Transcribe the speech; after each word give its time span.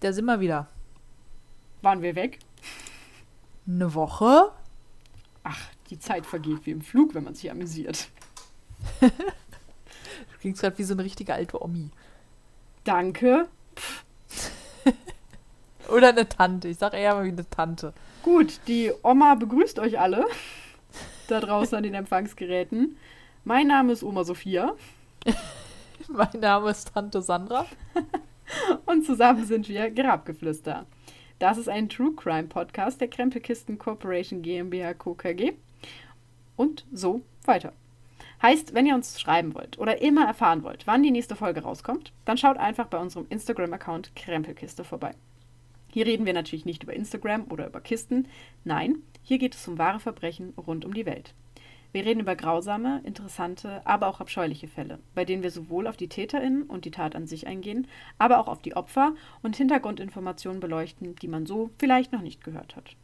da 0.00 0.12
sind 0.12 0.24
wir 0.24 0.40
wieder. 0.40 0.68
Waren 1.82 2.02
wir 2.02 2.14
weg? 2.14 2.38
Eine 3.66 3.94
Woche? 3.94 4.50
Ach, 5.44 5.60
die 5.88 5.98
Zeit 5.98 6.26
vergeht 6.26 6.66
wie 6.66 6.70
im 6.70 6.82
Flug, 6.82 7.14
wenn 7.14 7.24
man 7.24 7.34
sich 7.34 7.50
amüsiert. 7.50 8.08
Du 10.32 10.38
klingst 10.40 10.62
gerade 10.62 10.78
wie 10.78 10.84
so 10.84 10.94
eine 10.94 11.04
richtige 11.04 11.34
alte 11.34 11.62
Omi. 11.62 11.90
Danke. 12.84 13.48
Oder 15.88 16.08
eine 16.08 16.28
Tante. 16.28 16.68
Ich 16.68 16.78
sage 16.78 16.96
eher 16.96 17.14
mal 17.14 17.24
wie 17.24 17.28
eine 17.28 17.48
Tante. 17.48 17.92
Gut, 18.22 18.60
die 18.66 18.90
Oma 19.02 19.34
begrüßt 19.34 19.78
euch 19.78 19.98
alle 19.98 20.26
da 21.28 21.40
draußen 21.40 21.76
an 21.76 21.82
den 21.82 21.94
Empfangsgeräten. 21.94 22.96
Mein 23.44 23.66
Name 23.66 23.92
ist 23.92 24.02
Oma 24.02 24.24
Sophia 24.24 24.74
Mein 26.08 26.40
Name 26.40 26.70
ist 26.70 26.92
Tante 26.92 27.22
Sandra. 27.22 27.66
Und 28.86 29.04
zusammen 29.04 29.44
sind 29.44 29.68
wir 29.68 29.90
Grabgeflüster. 29.90 30.86
Das 31.38 31.58
ist 31.58 31.68
ein 31.68 31.88
True 31.88 32.12
Crime 32.14 32.48
Podcast 32.48 33.00
der 33.00 33.08
Krempelkisten 33.08 33.78
Corporation 33.78 34.42
GmbH 34.42 34.94
Co. 34.94 35.14
KG 35.14 35.54
und 36.56 36.84
so 36.92 37.22
weiter. 37.44 37.72
Heißt, 38.42 38.74
wenn 38.74 38.86
ihr 38.86 38.94
uns 38.94 39.20
schreiben 39.20 39.54
wollt 39.54 39.78
oder 39.78 40.00
immer 40.00 40.26
erfahren 40.26 40.62
wollt, 40.62 40.86
wann 40.86 41.02
die 41.02 41.10
nächste 41.10 41.36
Folge 41.36 41.62
rauskommt, 41.62 42.12
dann 42.24 42.38
schaut 42.38 42.56
einfach 42.56 42.86
bei 42.86 42.98
unserem 42.98 43.26
Instagram-Account 43.28 44.14
Krempelkiste 44.16 44.84
vorbei. 44.84 45.14
Hier 45.92 46.06
reden 46.06 46.26
wir 46.26 46.32
natürlich 46.32 46.64
nicht 46.64 46.82
über 46.82 46.94
Instagram 46.94 47.46
oder 47.50 47.66
über 47.66 47.80
Kisten. 47.80 48.28
Nein, 48.64 48.96
hier 49.22 49.38
geht 49.38 49.54
es 49.54 49.66
um 49.66 49.78
wahre 49.78 50.00
Verbrechen 50.00 50.54
rund 50.56 50.84
um 50.84 50.94
die 50.94 51.06
Welt. 51.06 51.34
Wir 51.92 52.04
reden 52.04 52.20
über 52.20 52.36
grausame, 52.36 53.00
interessante, 53.04 53.84
aber 53.84 54.06
auch 54.06 54.20
abscheuliche 54.20 54.68
Fälle, 54.68 55.00
bei 55.14 55.24
denen 55.24 55.42
wir 55.42 55.50
sowohl 55.50 55.88
auf 55.88 55.96
die 55.96 56.08
TäterInnen 56.08 56.62
und 56.62 56.84
die 56.84 56.92
Tat 56.92 57.16
an 57.16 57.26
sich 57.26 57.48
eingehen, 57.48 57.88
aber 58.16 58.38
auch 58.38 58.46
auf 58.46 58.62
die 58.62 58.76
Opfer 58.76 59.14
und 59.42 59.56
Hintergrundinformationen 59.56 60.60
beleuchten, 60.60 61.16
die 61.16 61.28
man 61.28 61.46
so 61.46 61.70
vielleicht 61.78 62.12
noch 62.12 62.22
nicht 62.22 62.44
gehört 62.44 62.76
hat. 62.76 62.94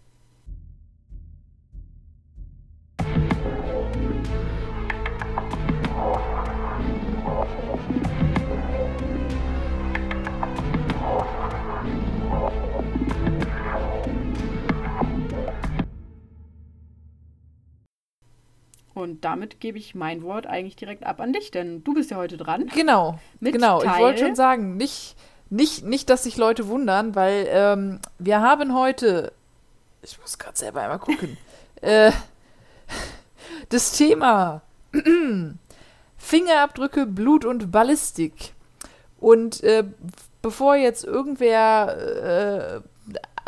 Und 18.97 19.27
damit 19.27 19.61
gebe 19.61 19.77
ich 19.77 19.94
mein 19.94 20.22
Wort 20.22 20.47
eigentlich 20.47 20.75
direkt 20.75 21.05
ab 21.05 21.20
an 21.20 21.34
dich, 21.34 21.50
denn 21.50 21.84
du 21.84 21.92
bist 21.92 22.11
ja 22.11 22.16
heute 22.16 22.39
dran. 22.39 22.66
Genau, 22.75 23.19
Mit 23.41 23.52
genau. 23.52 23.83
Ich 23.83 23.84
Teil- 23.91 24.02
wollte 24.02 24.25
schon 24.25 24.34
sagen, 24.34 24.78
nicht, 24.78 25.16
nicht, 25.50 25.84
nicht, 25.84 26.08
dass 26.08 26.22
sich 26.22 26.39
Leute 26.39 26.69
wundern, 26.69 27.14
weil 27.14 27.47
ähm, 27.50 27.98
wir 28.19 28.41
haben 28.41 28.74
heute, 28.74 29.33
ich 30.00 30.19
muss 30.19 30.39
gerade 30.39 30.56
selber 30.56 30.80
einmal 30.80 30.98
gucken, 30.98 31.36
äh, 31.83 32.11
das 33.69 33.92
Thema 33.92 34.62
Fingerabdrücke, 36.17 37.05
Blut 37.05 37.44
und 37.44 37.70
Ballistik. 37.70 38.55
Und 39.20 39.62
äh, 39.62 39.84
bevor 40.41 40.77
jetzt 40.77 41.05
irgendwer 41.05 42.83
äh, 42.83 42.95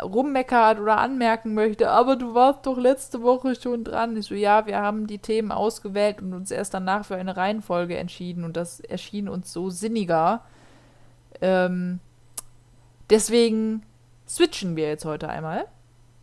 rummeckert 0.01 0.79
oder 0.79 0.97
anmerken 0.97 1.53
möchte, 1.53 1.89
aber 1.89 2.15
du 2.15 2.33
warst 2.33 2.65
doch 2.65 2.77
letzte 2.77 3.21
Woche 3.21 3.55
schon 3.55 3.83
dran. 3.83 4.15
Ich 4.17 4.27
so, 4.27 4.35
ja, 4.35 4.65
wir 4.65 4.77
haben 4.79 5.07
die 5.07 5.19
Themen 5.19 5.51
ausgewählt 5.51 6.21
und 6.21 6.33
uns 6.33 6.51
erst 6.51 6.73
danach 6.73 7.05
für 7.05 7.15
eine 7.15 7.37
Reihenfolge 7.37 7.97
entschieden 7.97 8.43
und 8.43 8.57
das 8.57 8.79
erschien 8.79 9.29
uns 9.29 9.51
so 9.51 9.69
sinniger. 9.69 10.43
Ähm, 11.41 11.99
deswegen 13.09 13.83
switchen 14.27 14.75
wir 14.75 14.87
jetzt 14.87 15.05
heute 15.05 15.29
einmal. 15.29 15.65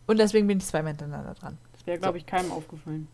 Und 0.07 0.19
deswegen 0.19 0.47
bin 0.47 0.59
ich 0.59 0.65
zweimal 0.65 0.93
hintereinander 0.93 1.33
dran. 1.33 1.57
Das 1.73 1.85
wäre, 1.85 1.99
glaube 1.99 2.17
ich, 2.17 2.25
keinem 2.25 2.51
aufgefallen. 2.51 3.07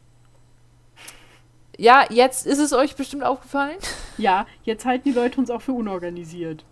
Ja, 1.77 2.05
jetzt 2.11 2.45
ist 2.45 2.59
es 2.59 2.71
euch 2.71 2.95
bestimmt 2.95 3.23
aufgefallen. 3.23 3.77
Ja, 4.17 4.45
jetzt 4.63 4.85
halten 4.85 5.09
die 5.09 5.15
Leute 5.15 5.39
uns 5.39 5.49
auch 5.49 5.61
für 5.61 5.73
unorganisiert. 5.73 6.63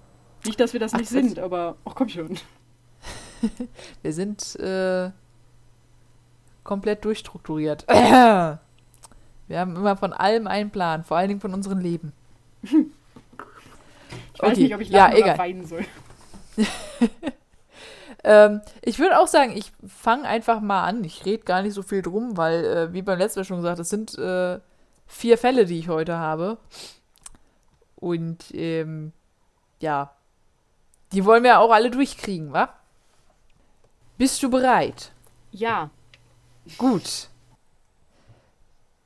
Nicht, 0.46 0.60
dass 0.60 0.74
wir 0.74 0.80
das 0.80 0.94
Ach, 0.94 1.00
nicht 1.00 1.10
sind, 1.10 1.40
aber 1.40 1.76
ach 1.86 1.96
komm 1.96 2.10
schon. 2.10 2.38
Wir 4.02 4.14
sind 4.14 4.56
äh, 4.60 5.12
komplett 6.64 7.06
durchstrukturiert. 7.06 7.86
Wir 7.88 8.60
haben 9.60 9.76
immer 9.76 9.98
von 9.98 10.14
allem 10.14 10.48
einen 10.48 10.70
Plan, 10.72 11.04
vor 11.04 11.18
allen 11.18 11.28
Dingen 11.30 11.42
von 11.42 11.54
unserem 11.54 11.80
Leben. 11.80 12.14
Ich 12.64 12.74
weiß 14.42 14.52
Okay, 14.52 14.64
nicht, 14.64 14.76
ob 14.76 14.82
ich 14.82 14.90
ja, 14.90 15.08
lachen 15.08 15.14
oder 15.22 15.24
egal. 15.26 15.38
weinen 15.38 15.66
soll. 15.66 15.86
Ähm, 18.24 18.62
ich 18.84 19.00
würde 19.00 19.20
auch 19.20 19.28
sagen, 19.28 19.56
ich 19.58 19.72
fange 19.88 20.26
einfach 20.28 20.62
mal 20.62 20.84
an. 20.84 21.04
Ich 21.04 21.26
rede 21.26 21.44
gar 21.44 21.64
nicht 21.64 21.74
so 21.74 21.82
viel 21.82 22.04
drum, 22.04 22.38
weil, 22.38 22.64
äh, 22.66 22.94
wie 22.94 23.02
beim 23.02 23.18
letzten 23.18 23.40
Mal 23.40 23.46
schon 23.46 23.58
gesagt, 23.58 23.80
es 23.80 23.90
sind 23.90 24.16
äh, 24.18 24.60
vier 25.08 25.38
Fälle, 25.40 25.66
die 25.66 25.80
ich 25.80 25.90
heute 25.90 26.18
habe. 26.18 26.58
Und 27.96 28.54
ähm, 28.54 29.12
ja, 29.80 30.12
die 31.14 31.26
wollen 31.26 31.44
wir 31.44 31.60
auch 31.60 31.72
alle 31.72 31.90
durchkriegen, 31.92 32.54
wa? 32.54 32.70
Bist 34.22 34.44
du 34.44 34.52
bereit? 34.52 35.14
Ja, 35.52 35.90
Gut. 36.78 37.30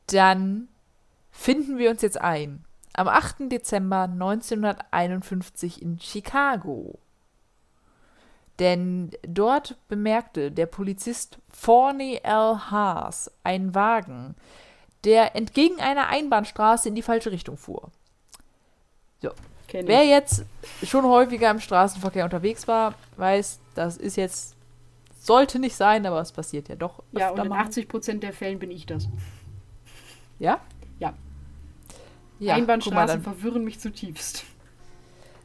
Dann 0.07 0.67
finden 1.31 1.77
wir 1.77 1.89
uns 1.89 2.01
jetzt 2.01 2.19
ein. 2.19 2.65
Am 2.91 3.07
8. 3.07 3.49
Dezember 3.49 4.03
1951 4.03 5.81
in 5.81 6.01
Chicago. 6.01 6.99
Denn 8.59 9.11
dort 9.25 9.77
bemerkte 9.87 10.51
der 10.51 10.65
Polizist 10.65 11.39
Forney 11.49 12.19
L. 12.21 12.69
Haas 12.69 13.31
einen 13.45 13.73
Wagen, 13.73 14.35
der 15.05 15.33
entgegen 15.37 15.79
einer 15.79 16.09
Einbahnstraße 16.09 16.89
in 16.89 16.95
die 16.95 17.01
falsche 17.01 17.31
Richtung 17.31 17.55
fuhr. 17.55 17.89
kenne 19.69 19.87
Wer 19.87 20.05
jetzt 20.05 20.43
schon 20.83 21.05
häufiger 21.05 21.51
im 21.51 21.61
Straßenverkehr 21.61 22.25
unterwegs 22.25 22.67
war, 22.67 22.95
weiß, 23.17 23.59
das 23.75 23.97
ist 23.97 24.17
jetzt, 24.17 24.54
sollte 25.25 25.59
nicht 25.59 25.75
sein, 25.75 26.05
aber 26.05 26.21
es 26.21 26.31
passiert 26.31 26.69
ja 26.69 26.75
doch. 26.75 27.03
Ja, 27.11 27.31
und 27.31 27.39
in 27.39 27.49
mal. 27.49 27.65
80% 27.65 28.19
der 28.19 28.33
Fällen 28.33 28.59
bin 28.59 28.71
ich 28.71 28.85
das. 28.85 29.07
Ja? 30.39 30.59
Ja. 30.99 31.13
Ja, 32.39 32.53
mal, 32.53 32.59
Einbahnstraßen 32.59 33.23
dann, 33.23 33.33
verwirren 33.33 33.63
mich 33.63 33.79
zutiefst. 33.79 34.43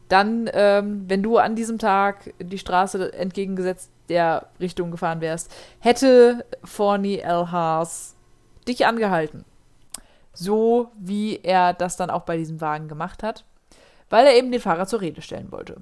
dann 0.08 0.50
ähm, 0.52 1.04
wenn 1.06 1.22
du 1.22 1.38
an 1.38 1.54
diesem 1.54 1.78
Tag 1.78 2.34
die 2.40 2.58
Straße 2.58 3.12
entgegengesetzt 3.12 3.90
der 4.08 4.48
Richtung 4.58 4.90
gefahren 4.90 5.20
wärst, 5.20 5.54
hätte 5.78 6.44
Forney 6.64 7.18
L. 7.18 7.50
Haas 7.52 8.16
dich 8.66 8.86
angehalten. 8.86 9.44
So 10.32 10.90
wie 10.98 11.40
er 11.42 11.72
das 11.74 11.96
dann 11.96 12.10
auch 12.10 12.22
bei 12.22 12.36
diesem 12.36 12.60
Wagen 12.60 12.88
gemacht 12.88 13.22
hat, 13.22 13.44
weil 14.08 14.26
er 14.26 14.34
eben 14.36 14.50
den 14.50 14.60
Fahrer 14.60 14.86
zur 14.86 15.00
Rede 15.00 15.22
stellen 15.22 15.52
wollte. 15.52 15.76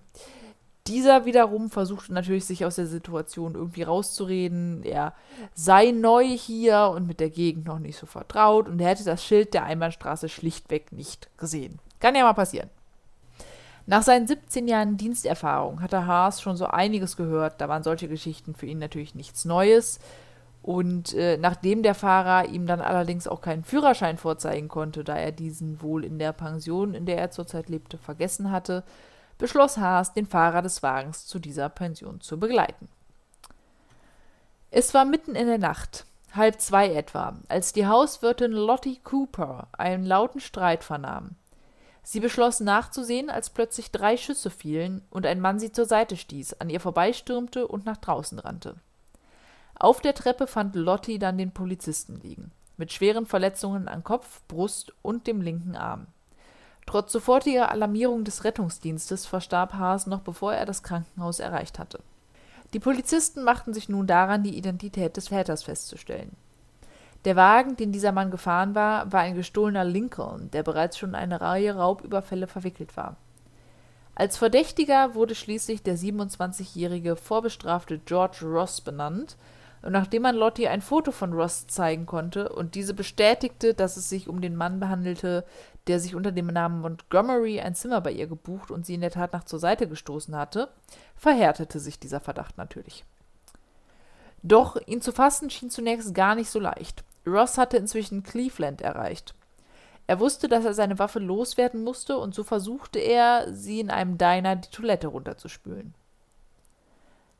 Dieser 0.89 1.27
wiederum 1.27 1.69
versuchte 1.71 2.15
natürlich, 2.15 2.47
sich 2.47 2.65
aus 2.65 2.77
der 2.77 2.87
Situation 2.87 3.55
irgendwie 3.55 3.83
rauszureden. 3.83 4.83
Er 4.83 5.13
sei 5.55 5.91
neu 5.91 6.25
hier 6.25 6.93
und 6.95 7.07
mit 7.07 7.21
der 7.21 7.29
Gegend 7.29 7.67
noch 7.67 7.79
nicht 7.79 7.99
so 7.99 8.07
vertraut 8.07 8.69
und 8.69 8.81
er 8.81 8.89
hätte 8.89 9.05
das 9.05 9.23
Schild 9.23 9.53
der 9.53 9.65
Einbahnstraße 9.65 10.31
schlichtweg 10.31 10.91
nicht 10.93 11.29
gesehen. 11.37 11.79
Kann 12.01 12.15
ja 12.15 12.23
mal 12.23 12.33
passieren. 12.33 12.71
Nach 13.85 14.03
seinen 14.03 14.27
17 14.27 14.67
Jahren 14.67 14.97
Diensterfahrung 14.97 15.83
hatte 15.83 16.07
Haas 16.07 16.41
schon 16.41 16.57
so 16.57 16.67
einiges 16.67 17.17
gehört. 17.17 17.61
Da 17.61 17.69
waren 17.69 17.83
solche 17.83 18.09
Geschichten 18.09 18.55
für 18.55 18.67
ihn 18.67 18.79
natürlich 18.79 19.15
nichts 19.15 19.45
Neues. 19.45 19.99
Und 20.63 21.15
äh, 21.15 21.37
nachdem 21.37 21.83
der 21.83 21.95
Fahrer 21.95 22.49
ihm 22.49 22.67
dann 22.67 22.81
allerdings 22.81 23.29
auch 23.29 23.41
keinen 23.41 23.65
Führerschein 23.65 24.19
vorzeigen 24.19 24.69
konnte, 24.69 25.05
da 25.05 25.17
er 25.17 25.33
diesen 25.33 25.83
wohl 25.83 26.05
in 26.05 26.19
der 26.19 26.33
Pension, 26.33 26.95
in 26.95 27.07
der 27.07 27.19
er 27.19 27.31
zurzeit 27.31 27.69
lebte, 27.69 27.97
vergessen 27.97 28.51
hatte, 28.51 28.85
beschloss 29.39 29.79
Haas, 29.79 30.13
den 30.13 30.27
Fahrer 30.27 30.63
des 30.63 30.83
Wagens 30.83 31.27
zu 31.27 31.39
dieser 31.39 31.69
Pension 31.69 32.21
zu 32.21 32.39
begleiten. 32.39 32.89
Es 34.71 34.93
war 34.93 35.05
mitten 35.05 35.35
in 35.35 35.47
der 35.47 35.59
Nacht, 35.59 36.05
halb 36.35 36.61
zwei 36.61 36.93
etwa, 36.93 37.37
als 37.49 37.73
die 37.73 37.87
Hauswirtin 37.87 38.53
Lottie 38.53 39.01
Cooper 39.03 39.69
einen 39.73 40.05
lauten 40.05 40.41
Streit 40.41 40.85
vernahm. 40.85 41.37
Sie 42.03 42.21
beschloss 42.21 42.61
nachzusehen, 42.61 43.31
als 43.31 43.51
plötzlich 43.51 43.93
drei 43.93 44.17
Schüsse 44.17 44.51
fielen 44.51 45.03
und 45.11 45.27
ein 45.27 45.41
Mann 45.41 45.59
sie 45.59 45.73
zur 45.73 45.85
Seite 45.85 46.17
stieß, 46.17 46.55
an 46.61 46.71
ihr 46.71 46.81
vorbeistürmte 46.81 47.67
und 47.69 47.87
nach 47.87 47.99
draußen 47.99 48.39
rannte. 48.39 48.77
Auf 49.75 50.01
der 50.01 50.15
Treppe 50.15 50.47
fand 50.47 50.75
Lottie 50.75 51.19
dann 51.19 51.39
den 51.39 51.53
Polizisten 51.53 52.17
liegen, 52.17 52.51
mit 52.77 52.93
schweren 52.93 53.27
Verletzungen 53.27 53.89
an 53.89 54.05
Kopf, 54.05 54.43
Brust 54.49 54.93
und 55.03 55.27
dem 55.27 55.41
linken 55.41 55.77
Arm. 55.77 56.07
Trotz 56.89 57.13
sofortiger 57.13 57.71
Alarmierung 57.71 58.25
des 58.25 58.45
Rettungsdienstes 58.45 59.27
verstarb 59.27 59.75
Haas 59.75 60.07
noch 60.07 60.21
bevor 60.21 60.55
er 60.55 60.65
das 60.65 60.83
Krankenhaus 60.83 61.39
erreicht 61.39 61.79
hatte. 61.79 62.01
Die 62.73 62.79
Polizisten 62.79 63.45
machten 63.45 63.75
sich 63.75 63.91
nun 63.91 64.07
daran, 64.07 64.43
die 64.43 64.57
Identität 64.57 65.15
des 65.19 65.27
Täters 65.27 65.65
festzustellen. 65.65 66.35
Der 67.27 67.37
Wagen, 67.37 67.77
den 67.77 67.93
dieser 67.93 68.13
Mann 68.13 68.31
gefahren 68.31 68.75
war, 68.75 69.13
war 69.13 69.21
ein 69.21 69.35
gestohlener 69.35 69.85
Lincoln, 69.85 70.51
der 70.53 70.63
bereits 70.63 70.97
schon 70.97 71.11
in 71.11 71.17
eine 71.17 71.43
Reihe 71.43 71.77
Raubüberfälle 71.77 72.47
verwickelt 72.47 72.97
war. 72.97 73.17
Als 74.15 74.39
Verdächtiger 74.39 75.15
wurde 75.15 75.35
schließlich 75.35 75.83
der 75.83 75.99
27-jährige 75.99 77.17
vorbestrafte 77.17 77.99
George 77.99 78.47
Ross 78.47 78.81
benannt, 78.81 79.37
und 79.83 79.93
nachdem 79.93 80.23
man 80.23 80.35
Lottie 80.35 80.67
ein 80.69 80.81
Foto 80.81 81.13
von 81.13 81.33
Ross 81.33 81.67
zeigen 81.69 82.05
konnte 82.07 82.49
und 82.49 82.75
diese 82.75 82.95
bestätigte, 82.95 83.75
dass 83.75 83.97
es 83.97 84.09
sich 84.09 84.29
um 84.29 84.41
den 84.41 84.57
Mann 84.57 84.81
behandelte, 84.81 85.45
der 85.89 86.01
sich 86.01 86.15
unter 86.15 86.33
dem 86.33 86.47
Namen 86.47 86.81
Montgomery 86.81 87.61
ein 87.61 87.75
Zimmer 87.75 88.01
bei 88.01 88.13
ihr 88.13 88.27
gebucht 88.27 88.71
und 88.71 88.87
sie 88.87 88.95
in 88.95 89.01
der 89.01 89.11
Tat 89.11 89.33
nach 89.33 89.45
zur 89.45 89.59
Seite 89.59 89.89
gestoßen 89.89 90.37
hatte, 90.37 90.69
verhärtete 91.17 91.81
sich 91.81 91.99
dieser 91.99 92.21
Verdacht 92.21 92.59
natürlich. 92.59 93.05
Doch 94.43 94.77
ihn 94.87 95.01
zu 95.01 95.13
fassen 95.13 95.51
schien 95.51 95.71
zunächst 95.71 96.15
gar 96.15 96.35
nicht 96.35 96.51
so 96.51 96.61
leicht. 96.61 97.05
Ross 97.27 97.59
hatte 97.59 97.77
inzwischen 97.77 98.23
Cleveland 98.23 98.81
erreicht. 98.83 99.35
Er 100.07 100.21
wusste, 100.21 100.49
dass 100.49 100.65
er 100.65 100.75
seine 100.75 100.99
Waffe 100.99 101.19
loswerden 101.19 101.83
musste, 101.83 102.17
und 102.17 102.35
so 102.35 102.45
versuchte 102.45 102.99
er, 102.99 103.53
sie 103.53 103.81
in 103.81 103.91
einem 103.91 104.17
Diner 104.17 104.57
die 104.57 104.71
Toilette 104.71 105.09
runterzuspülen. 105.09 105.95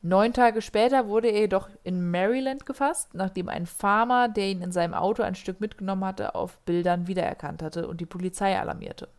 Neun 0.01 0.31
Tage 0.31 0.61
später 0.61 1.07
wurde 1.07 1.27
er 1.27 1.41
jedoch 1.41 1.69
in 1.83 2.09
Maryland 2.09 2.65
gefasst, 2.65 3.13
nachdem 3.13 3.49
ein 3.49 3.65
Farmer, 3.65 4.29
der 4.29 4.47
ihn 4.47 4.61
in 4.61 4.71
seinem 4.71 4.93
Auto 4.93 5.23
ein 5.23 5.35
Stück 5.35 5.59
mitgenommen 5.59 6.05
hatte, 6.05 6.35
auf 6.35 6.57
Bildern 6.59 7.07
wiedererkannt 7.07 7.61
hatte 7.61 7.87
und 7.87 7.99
die 7.99 8.05
Polizei 8.05 8.57
alarmierte. 8.57 9.09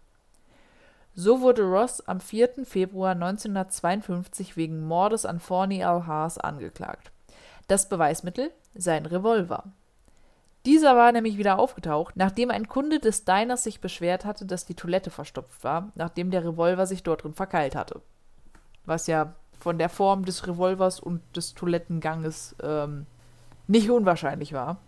So 1.14 1.42
wurde 1.42 1.62
Ross 1.62 2.06
am 2.08 2.20
4. 2.20 2.64
Februar 2.64 3.12
1952 3.12 4.56
wegen 4.56 4.80
Mordes 4.86 5.26
an 5.26 5.38
Forney 5.38 5.80
L. 5.80 6.06
Haas 6.06 6.38
angeklagt. 6.38 7.10
Das 7.68 7.88
Beweismittel? 7.88 8.50
Sein 8.74 9.04
Revolver. 9.04 9.64
Dieser 10.64 10.96
war 10.96 11.12
nämlich 11.12 11.36
wieder 11.36 11.58
aufgetaucht, 11.58 12.16
nachdem 12.16 12.50
ein 12.50 12.68
Kunde 12.68 13.00
des 13.00 13.24
Diners 13.24 13.64
sich 13.64 13.80
beschwert 13.80 14.24
hatte, 14.24 14.46
dass 14.46 14.66
die 14.66 14.74
Toilette 14.74 15.10
verstopft 15.10 15.62
war, 15.64 15.90
nachdem 15.94 16.30
der 16.30 16.44
Revolver 16.44 16.86
sich 16.86 17.02
dort 17.02 17.24
drin 17.24 17.34
verkeilt 17.34 17.74
hatte. 17.74 18.00
Was 18.86 19.06
ja 19.06 19.34
von 19.60 19.78
der 19.78 19.88
Form 19.88 20.24
des 20.24 20.46
Revolvers 20.46 20.98
und 20.98 21.20
des 21.36 21.54
Toilettenganges 21.54 22.56
ähm, 22.62 23.06
nicht 23.66 23.90
unwahrscheinlich 23.90 24.52
war. 24.52 24.78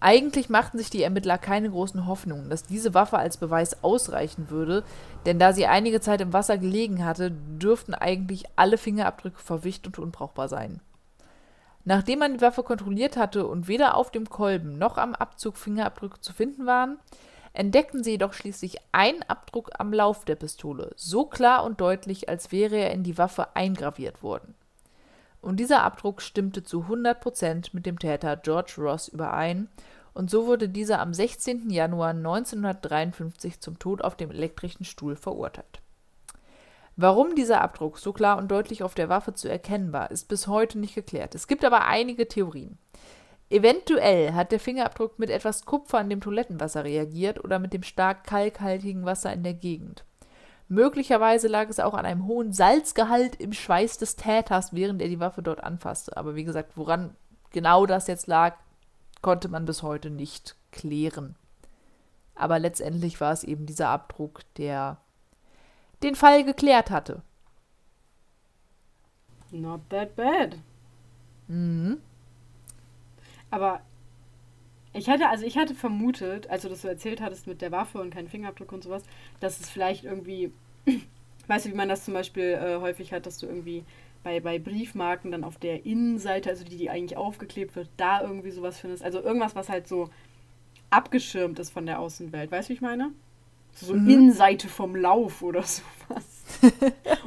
Eigentlich 0.00 0.48
machten 0.48 0.78
sich 0.78 0.90
die 0.90 1.02
Ermittler 1.02 1.38
keine 1.38 1.70
großen 1.70 2.06
Hoffnungen, 2.06 2.50
dass 2.50 2.62
diese 2.62 2.94
Waffe 2.94 3.18
als 3.18 3.36
Beweis 3.36 3.82
ausreichen 3.82 4.48
würde, 4.48 4.84
denn 5.26 5.40
da 5.40 5.52
sie 5.52 5.66
einige 5.66 6.00
Zeit 6.00 6.20
im 6.20 6.32
Wasser 6.32 6.56
gelegen 6.56 7.04
hatte, 7.04 7.32
dürften 7.32 7.94
eigentlich 7.94 8.44
alle 8.54 8.78
Fingerabdrücke 8.78 9.40
verwischt 9.40 9.86
und 9.88 9.98
unbrauchbar 9.98 10.48
sein. 10.48 10.80
Nachdem 11.84 12.20
man 12.20 12.34
die 12.34 12.40
Waffe 12.40 12.62
kontrolliert 12.62 13.16
hatte 13.16 13.46
und 13.46 13.66
weder 13.66 13.96
auf 13.96 14.12
dem 14.12 14.28
Kolben 14.30 14.78
noch 14.78 14.98
am 14.98 15.16
Abzug 15.16 15.56
Fingerabdrücke 15.56 16.20
zu 16.20 16.32
finden 16.32 16.64
waren, 16.64 16.98
entdeckten 17.52 18.02
sie 18.02 18.12
jedoch 18.12 18.32
schließlich 18.32 18.76
einen 18.92 19.22
Abdruck 19.22 19.70
am 19.78 19.92
Lauf 19.92 20.24
der 20.24 20.36
Pistole, 20.36 20.92
so 20.96 21.24
klar 21.24 21.64
und 21.64 21.80
deutlich, 21.80 22.28
als 22.28 22.52
wäre 22.52 22.76
er 22.76 22.92
in 22.92 23.02
die 23.02 23.18
Waffe 23.18 23.56
eingraviert 23.56 24.22
worden. 24.22 24.54
Und 25.40 25.58
dieser 25.58 25.82
Abdruck 25.82 26.20
stimmte 26.20 26.62
zu 26.62 26.82
100 26.82 27.20
Prozent 27.20 27.74
mit 27.74 27.86
dem 27.86 27.98
Täter 27.98 28.36
George 28.36 28.74
Ross 28.78 29.08
überein, 29.08 29.68
und 30.14 30.30
so 30.30 30.46
wurde 30.46 30.68
dieser 30.68 30.98
am 30.98 31.14
16. 31.14 31.70
Januar 31.70 32.10
1953 32.10 33.60
zum 33.60 33.78
Tod 33.78 34.02
auf 34.02 34.16
dem 34.16 34.32
elektrischen 34.32 34.84
Stuhl 34.84 35.14
verurteilt 35.14 35.80
Warum 37.00 37.36
dieser 37.36 37.60
Abdruck 37.60 37.96
so 37.98 38.12
klar 38.12 38.38
und 38.38 38.50
deutlich 38.50 38.82
auf 38.82 38.96
der 38.96 39.08
Waffe 39.08 39.32
zu 39.32 39.48
erkennen 39.48 39.92
war, 39.92 40.10
ist 40.10 40.26
bis 40.26 40.48
heute 40.48 40.80
nicht 40.80 40.96
geklärt. 40.96 41.36
Es 41.36 41.46
gibt 41.46 41.64
aber 41.64 41.84
einige 41.84 42.26
Theorien. 42.26 42.76
Eventuell 43.50 44.34
hat 44.34 44.52
der 44.52 44.60
Fingerabdruck 44.60 45.18
mit 45.18 45.30
etwas 45.30 45.64
Kupfer 45.64 46.00
in 46.00 46.10
dem 46.10 46.20
Toilettenwasser 46.20 46.84
reagiert 46.84 47.42
oder 47.42 47.58
mit 47.58 47.72
dem 47.72 47.82
stark 47.82 48.24
kalkhaltigen 48.24 49.06
Wasser 49.06 49.32
in 49.32 49.42
der 49.42 49.54
Gegend. 49.54 50.04
Möglicherweise 50.68 51.48
lag 51.48 51.70
es 51.70 51.80
auch 51.80 51.94
an 51.94 52.04
einem 52.04 52.26
hohen 52.26 52.52
Salzgehalt 52.52 53.36
im 53.36 53.54
Schweiß 53.54 53.96
des 53.96 54.16
Täters, 54.16 54.74
während 54.74 55.00
er 55.00 55.08
die 55.08 55.20
Waffe 55.20 55.42
dort 55.42 55.64
anfasste. 55.64 56.14
Aber 56.18 56.34
wie 56.34 56.44
gesagt, 56.44 56.76
woran 56.76 57.16
genau 57.50 57.86
das 57.86 58.06
jetzt 58.06 58.26
lag, 58.26 58.54
konnte 59.22 59.48
man 59.48 59.64
bis 59.64 59.82
heute 59.82 60.10
nicht 60.10 60.56
klären. 60.70 61.36
Aber 62.34 62.58
letztendlich 62.58 63.18
war 63.20 63.32
es 63.32 63.44
eben 63.44 63.64
dieser 63.64 63.88
Abdruck, 63.88 64.42
der 64.58 64.98
den 66.02 66.14
Fall 66.14 66.44
geklärt 66.44 66.90
hatte. 66.90 67.22
Not 69.50 69.80
that 69.88 70.14
bad. 70.14 70.56
Mhm. 71.48 72.02
Aber 73.50 73.80
ich 74.92 75.08
hatte, 75.08 75.28
also 75.28 75.44
ich 75.44 75.56
hatte 75.56 75.74
vermutet, 75.74 76.50
als 76.50 76.62
du 76.62 76.68
das 76.68 76.82
so 76.82 76.88
erzählt 76.88 77.20
hattest 77.20 77.46
mit 77.46 77.60
der 77.60 77.72
Waffe 77.72 78.00
und 78.00 78.12
keinen 78.12 78.28
Fingerabdruck 78.28 78.72
und 78.72 78.82
sowas, 78.82 79.02
dass 79.40 79.60
es 79.60 79.70
vielleicht 79.70 80.04
irgendwie, 80.04 80.52
weißt 81.46 81.66
du, 81.66 81.70
wie 81.70 81.76
man 81.76 81.88
das 81.88 82.04
zum 82.04 82.14
Beispiel 82.14 82.58
äh, 82.60 82.80
häufig 82.80 83.12
hat, 83.12 83.26
dass 83.26 83.38
du 83.38 83.46
irgendwie 83.46 83.84
bei, 84.22 84.40
bei 84.40 84.58
Briefmarken 84.58 85.30
dann 85.30 85.44
auf 85.44 85.58
der 85.58 85.86
Innenseite, 85.86 86.50
also 86.50 86.64
die, 86.64 86.76
die 86.76 86.90
eigentlich 86.90 87.16
aufgeklebt 87.16 87.76
wird, 87.76 87.88
da 87.96 88.22
irgendwie 88.22 88.50
sowas 88.50 88.78
findest. 88.78 89.02
Also 89.02 89.20
irgendwas, 89.20 89.54
was 89.54 89.68
halt 89.68 89.86
so 89.86 90.10
abgeschirmt 90.90 91.58
ist 91.58 91.70
von 91.70 91.86
der 91.86 92.00
Außenwelt. 92.00 92.50
Weißt 92.50 92.68
du, 92.68 92.70
wie 92.70 92.74
ich 92.74 92.80
meine? 92.80 93.10
So 93.72 93.94
mhm. 93.94 94.08
Innenseite 94.08 94.68
vom 94.68 94.96
Lauf 94.96 95.42
oder 95.42 95.62
sowas. 95.62 96.44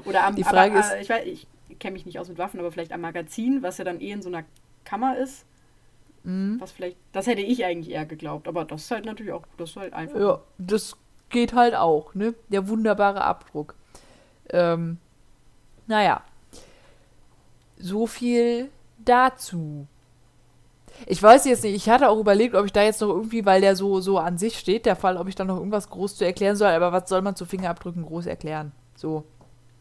oder 0.06 0.26
am 0.26 0.36
Die 0.36 0.44
Frage 0.44 0.78
aber, 0.78 1.00
ist, 1.00 1.10
äh, 1.10 1.24
ich, 1.24 1.48
ich 1.70 1.80
kenne 1.80 1.94
mich 1.94 2.06
nicht 2.06 2.20
aus 2.20 2.28
mit 2.28 2.38
Waffen, 2.38 2.60
aber 2.60 2.72
vielleicht 2.72 2.92
am 2.92 3.02
Magazin, 3.02 3.62
was 3.62 3.78
ja 3.78 3.86
dann 3.86 4.02
eh 4.02 4.12
in 4.12 4.22
so 4.22 4.30
einer 4.30 4.44
Kammer 4.84 5.18
ist. 5.18 5.46
Mhm. 6.24 6.58
Was 6.60 6.72
vielleicht, 6.72 6.98
das 7.12 7.28
hätte 7.28 7.42
ich 7.42 7.66
eigentlich 7.66 7.94
eher 7.94 8.06
geglaubt, 8.06 8.48
aber 8.48 8.66
das 8.66 8.84
ist 8.84 8.92
halt 8.92 9.06
natürlich 9.06 9.34
auch, 9.34 9.44
das 9.58 9.72
ist 9.72 9.76
halt 9.78 9.94
einfach. 9.94 10.20
Ja, 10.20 10.42
das 10.58 10.98
geht 11.30 11.54
halt 11.54 11.76
auch, 11.76 12.14
ne? 12.14 12.36
Der 12.50 12.68
wunderbare 12.68 13.22
Abdruck. 13.22 13.76
Ähm, 14.50 14.98
naja. 15.88 16.22
So 17.78 18.06
viel 18.06 18.70
dazu. 19.00 19.88
Ich 21.08 21.22
weiß 21.24 21.46
jetzt 21.46 21.64
nicht, 21.64 21.74
ich 21.74 21.90
hatte 21.90 22.10
auch 22.10 22.20
überlegt, 22.20 22.54
ob 22.54 22.66
ich 22.66 22.74
da 22.74 22.84
jetzt 22.84 23.02
noch 23.02 23.10
irgendwie, 23.10 23.46
weil 23.46 23.62
der 23.62 23.76
so, 23.76 24.02
so 24.02 24.20
an 24.20 24.38
sich 24.38 24.60
steht, 24.60 24.86
der 24.86 24.96
Fall, 24.96 25.18
ob 25.18 25.28
ich 25.28 25.36
da 25.36 25.44
noch 25.44 25.58
irgendwas 25.58 25.90
groß 25.90 26.18
zu 26.18 26.26
erklären 26.26 26.56
soll, 26.56 26.70
aber 26.70 26.92
was 26.92 27.10
soll 27.10 27.22
man 27.22 27.36
zu 27.36 27.46
Fingerabdrücken 27.46 28.06
groß 28.06 28.28
erklären? 28.28 28.72
So. 28.96 29.24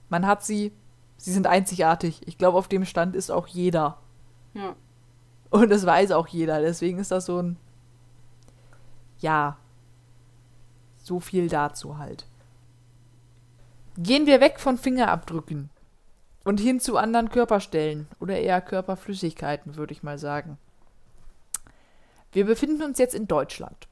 Man 0.09 0.27
hat 0.27 0.43
sie, 0.43 0.73
sie 1.19 1.33
sind 1.33 1.47
einzigartig. 1.47 2.23
Ich 2.27 2.39
glaube, 2.39 2.57
auf 2.57 2.69
dem 2.69 2.85
Stand 2.87 3.15
ist 3.15 3.31
auch 3.31 3.47
jeder. 3.47 3.99
Ja. 4.55 4.75
Und 5.51 5.71
das 5.71 5.85
weiß 5.85 6.13
auch 6.13 6.29
jeder. 6.29 6.61
Deswegen 6.61 6.99
ist 6.99 7.11
das 7.11 7.27
so 7.27 7.43
ein. 7.43 7.57
Ja. 9.19 9.59
So 10.97 11.21
viel 11.21 11.49
dazu 11.49 11.99
halt. 11.99 12.27
Gehen 13.99 14.27
wir 14.27 14.41
weg 14.41 14.61
von 14.61 14.79
Fingerabdrücken 14.79 15.71
und 16.45 16.61
hin 16.61 16.81
zu 16.81 16.97
anderen 16.97 17.29
Körperstellen 17.29 18.07
oder 18.21 18.39
eher 18.39 18.61
Körperflüssigkeiten, 18.61 19.77
würde 19.77 19.93
ich 19.93 20.03
mal 20.03 20.19
sagen. 20.19 20.57
Wir 22.33 22.47
befinden 22.47 22.83
uns 22.83 22.99
jetzt 22.99 23.15
in 23.15 23.27
Deutschland. 23.27 23.89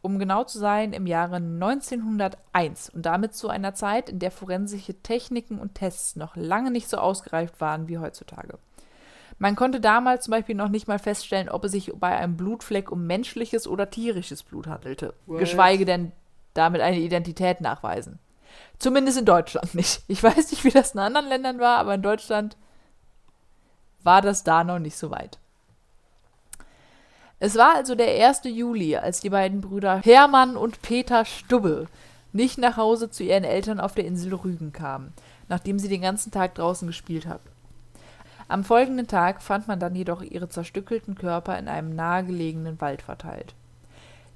Um 0.00 0.18
genau 0.18 0.42
zu 0.42 0.58
sein, 0.58 0.92
im 0.92 1.06
Jahre 1.06 1.36
1901 1.36 2.90
und 2.90 3.06
damit 3.06 3.34
zu 3.34 3.48
einer 3.48 3.74
Zeit, 3.74 4.08
in 4.08 4.18
der 4.18 4.32
forensische 4.32 4.94
Techniken 4.94 5.58
und 5.58 5.76
Tests 5.76 6.16
noch 6.16 6.34
lange 6.34 6.72
nicht 6.72 6.88
so 6.88 6.96
ausgereift 6.96 7.60
waren 7.60 7.86
wie 7.86 7.98
heutzutage. 7.98 8.58
Man 9.38 9.56
konnte 9.56 9.80
damals 9.80 10.24
zum 10.24 10.32
Beispiel 10.32 10.54
noch 10.54 10.68
nicht 10.68 10.88
mal 10.88 10.98
feststellen, 10.98 11.48
ob 11.48 11.64
es 11.64 11.72
sich 11.72 11.92
bei 11.94 12.16
einem 12.16 12.36
Blutfleck 12.36 12.90
um 12.92 13.06
menschliches 13.06 13.66
oder 13.66 13.90
tierisches 13.90 14.42
Blut 14.42 14.66
handelte, 14.66 15.14
What? 15.26 15.40
geschweige 15.40 15.84
denn 15.84 16.12
damit 16.54 16.80
eine 16.80 16.98
Identität 16.98 17.60
nachweisen. 17.60 18.18
Zumindest 18.78 19.18
in 19.18 19.24
Deutschland 19.24 19.74
nicht. 19.74 20.02
Ich 20.08 20.22
weiß 20.22 20.50
nicht, 20.50 20.64
wie 20.64 20.70
das 20.70 20.92
in 20.92 21.00
anderen 21.00 21.28
Ländern 21.28 21.58
war, 21.58 21.78
aber 21.78 21.94
in 21.94 22.02
Deutschland 22.02 22.56
war 24.02 24.20
das 24.20 24.44
da 24.44 24.64
noch 24.64 24.78
nicht 24.78 24.96
so 24.96 25.10
weit. 25.10 25.38
Es 27.38 27.56
war 27.56 27.74
also 27.74 27.94
der 27.94 28.28
1. 28.28 28.42
Juli, 28.44 28.96
als 28.96 29.20
die 29.20 29.30
beiden 29.30 29.60
Brüder 29.60 30.00
Hermann 30.04 30.56
und 30.56 30.80
Peter 30.82 31.24
Stubbe 31.24 31.88
nicht 32.32 32.58
nach 32.58 32.76
Hause 32.76 33.10
zu 33.10 33.24
ihren 33.24 33.44
Eltern 33.44 33.80
auf 33.80 33.94
der 33.94 34.04
Insel 34.04 34.34
Rügen 34.34 34.72
kamen, 34.72 35.12
nachdem 35.48 35.78
sie 35.78 35.88
den 35.88 36.02
ganzen 36.02 36.30
Tag 36.30 36.54
draußen 36.54 36.86
gespielt 36.86 37.26
hatten. 37.26 37.48
Am 38.52 38.64
folgenden 38.64 39.06
Tag 39.06 39.40
fand 39.40 39.66
man 39.66 39.80
dann 39.80 39.94
jedoch 39.94 40.20
ihre 40.20 40.46
zerstückelten 40.46 41.14
Körper 41.14 41.58
in 41.58 41.68
einem 41.68 41.96
nahegelegenen 41.96 42.78
Wald 42.82 43.00
verteilt. 43.00 43.54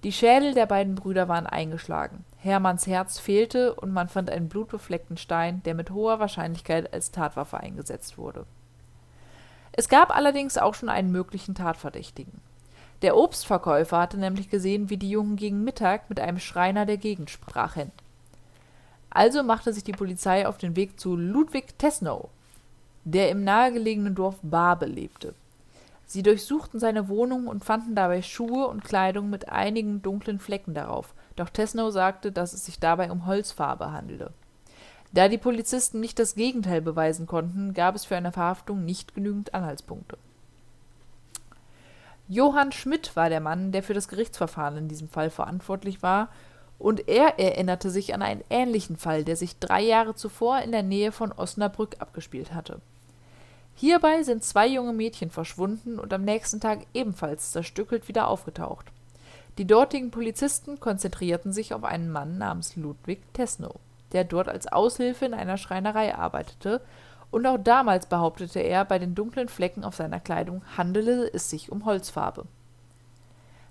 Die 0.05 0.13
Schädel 0.13 0.55
der 0.55 0.65
beiden 0.65 0.95
Brüder 0.95 1.29
waren 1.29 1.47
eingeschlagen, 1.47 2.25
Hermanns 2.39 2.87
Herz 2.87 3.19
fehlte 3.19 3.75
und 3.75 3.93
man 3.93 4.09
fand 4.09 4.31
einen 4.31 4.49
blutbefleckten 4.49 5.19
Stein, 5.19 5.63
der 5.67 5.75
mit 5.75 5.91
hoher 5.91 6.19
Wahrscheinlichkeit 6.19 6.95
als 6.95 7.11
Tatwaffe 7.11 7.61
eingesetzt 7.61 8.17
wurde. 8.17 8.47
Es 9.73 9.91
gab 9.91 10.17
allerdings 10.17 10.57
auch 10.57 10.73
schon 10.73 10.89
einen 10.89 11.13
möglichen 11.13 11.55
Tatverdächtigen. 11.55 12.41
Der 13.03 13.19
Obstverkäufer 13.19 13.99
hatte 13.99 14.17
nämlich 14.17 14.49
gesehen, 14.49 14.89
wie 14.89 14.97
die 14.97 15.11
Jungen 15.11 15.37
gegen 15.37 15.63
Mittag 15.63 16.09
mit 16.09 16.21
einem 16.21 16.39
Schreiner 16.39 16.87
der 16.87 16.97
Gegend 16.97 17.29
sprachen. 17.29 17.93
Also 19.11 19.43
machte 19.43 19.75
sich 19.75 19.85
die 19.85 19.93
Polizei 19.93 20.49
auf 20.49 20.57
den 20.57 20.75
Weg 20.75 20.99
zu 20.99 21.17
Ludwig 21.17 21.79
Tesnow, 21.79 22.31
der 23.07 23.31
im 23.31 23.45
nahegelegenen 23.45 24.17
Dorf 24.17 24.35
Barbe 24.43 24.87
lebte. 24.87 25.33
Sie 26.07 26.25
durchsuchten 26.25 26.81
seine 26.81 27.09
Wohnung 27.09 27.47
und 27.47 27.65
fanden 27.65 27.95
dabei 27.95 28.21
Schuhe 28.21 28.67
und 28.67 28.85
Kleidung 28.85 29.31
mit 29.31 29.49
einigen 29.49 30.03
dunklen 30.03 30.41
Flecken 30.41 30.75
darauf, 30.75 31.15
doch 31.37 31.49
Tesnow 31.49 31.93
sagte, 31.93 32.33
dass 32.33 32.53
es 32.53 32.67
sich 32.67 32.81
dabei 32.81 33.11
um 33.13 33.27
Holzfarbe 33.27 33.93
handele. 33.93 34.33
Da 35.13 35.29
die 35.29 35.39
Polizisten 35.39 36.01
nicht 36.01 36.19
das 36.19 36.35
Gegenteil 36.35 36.81
beweisen 36.81 37.27
konnten, 37.27 37.75
gab 37.75 37.95
es 37.95 38.05
für 38.05 38.17
eine 38.17 38.33
Verhaftung 38.33 38.85
nicht 38.85 39.15
genügend 39.15 39.55
Anhaltspunkte. 39.55 40.19
Johann 42.29 42.73
Schmidt 42.73 43.15
war 43.15 43.29
der 43.29 43.41
Mann, 43.41 43.71
der 43.71 43.85
für 43.85 43.95
das 43.95 44.09
Gerichtsverfahren 44.09 44.77
in 44.79 44.89
diesem 44.89 45.09
Fall 45.09 45.31
verantwortlich 45.31 46.03
war, 46.03 46.29
und 46.79 47.09
er 47.09 47.39
erinnerte 47.39 47.89
sich 47.89 48.15
an 48.15 48.23
einen 48.23 48.45
ähnlichen 48.51 48.97
Fall, 48.97 49.25
der 49.25 49.37
sich 49.37 49.59
drei 49.59 49.81
Jahre 49.81 50.15
zuvor 50.15 50.59
in 50.59 50.73
der 50.73 50.83
Nähe 50.83 51.13
von 51.13 51.33
Osnabrück 51.33 51.97
abgespielt 52.01 52.53
hatte. 52.53 52.81
Hierbei 53.79 54.23
sind 54.23 54.43
zwei 54.43 54.67
junge 54.67 54.95
Mädchen 54.95 55.31
verschwunden 55.31 55.99
und 55.99 56.13
am 56.15 56.23
nächsten 56.23 56.61
Tag 56.61 56.87
ebenfalls 56.95 57.53
zerstückelt 57.53 58.09
wieder 58.09 58.29
aufgetaucht. 58.29 58.87
Die 59.59 59.67
dortigen 59.67 60.11
Polizisten 60.11 60.81
konzentrierten 60.81 61.53
sich 61.53 61.75
auf 61.75 61.85
einen 61.85 62.11
Mann 62.11 62.39
namens 62.39 62.75
Ludwig 62.77 63.21
Tesnow, 63.35 63.75
der 64.13 64.25
dort 64.25 64.49
als 64.49 64.67
Aushilfe 64.67 65.27
in 65.27 65.35
einer 65.35 65.59
Schreinerei 65.59 66.15
arbeitete, 66.15 66.81
und 67.31 67.45
auch 67.45 67.59
damals 67.59 68.07
behauptete 68.07 68.61
er, 68.61 68.85
bei 68.87 68.99
den 68.99 69.15
dunklen 69.15 69.49
Flecken 69.49 69.85
auf 69.85 69.97
seiner 69.97 70.21
Kleidung 70.21 70.63
handele 70.77 71.31
es 71.33 71.51
sich 71.51 71.71
um 71.71 71.85
Holzfarbe. 71.85 72.47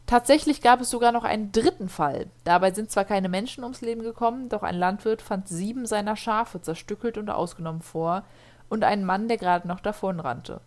Tatsächlich 0.05 0.61
gab 0.61 0.81
es 0.81 0.91
sogar 0.91 1.11
noch 1.11 1.23
einen 1.23 1.51
dritten 1.51 1.89
Fall. 1.89 2.27
Dabei 2.43 2.71
sind 2.71 2.91
zwar 2.91 3.05
keine 3.05 3.29
Menschen 3.29 3.63
ums 3.63 3.81
Leben 3.81 4.03
gekommen, 4.03 4.49
doch 4.49 4.61
ein 4.61 4.75
Landwirt 4.75 5.23
fand 5.23 5.47
sieben 5.47 5.87
seiner 5.87 6.15
Schafe 6.15 6.61
zerstückelt 6.61 7.17
und 7.17 7.31
ausgenommen 7.31 7.81
vor 7.81 8.23
und 8.69 8.83
einen 8.83 9.05
Mann, 9.05 9.27
der 9.27 9.37
gerade 9.37 9.67
noch 9.67 9.79
davonrannte. 9.79 10.61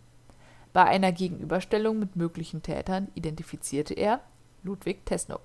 Bei 0.73 0.85
einer 0.85 1.11
Gegenüberstellung 1.11 1.99
mit 1.99 2.15
möglichen 2.15 2.61
Tätern 2.61 3.07
identifizierte 3.15 3.93
er 3.93 4.19
Ludwig 4.63 5.05
Tesnow. 5.05 5.39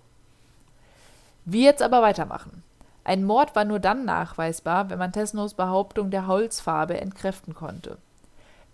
Wie 1.45 1.65
jetzt 1.65 1.83
aber 1.83 2.03
weitermachen? 2.03 2.63
Ein 3.05 3.25
Mord 3.25 3.55
war 3.55 3.65
nur 3.65 3.81
dann 3.81 4.05
nachweisbar, 4.05 4.89
wenn 4.89 4.99
man 4.99 5.13
Tesnows 5.13 5.55
Behauptung 5.55 6.11
der 6.11 6.27
Holzfarbe 6.27 7.01
entkräften 7.01 7.55
konnte. 7.55 7.99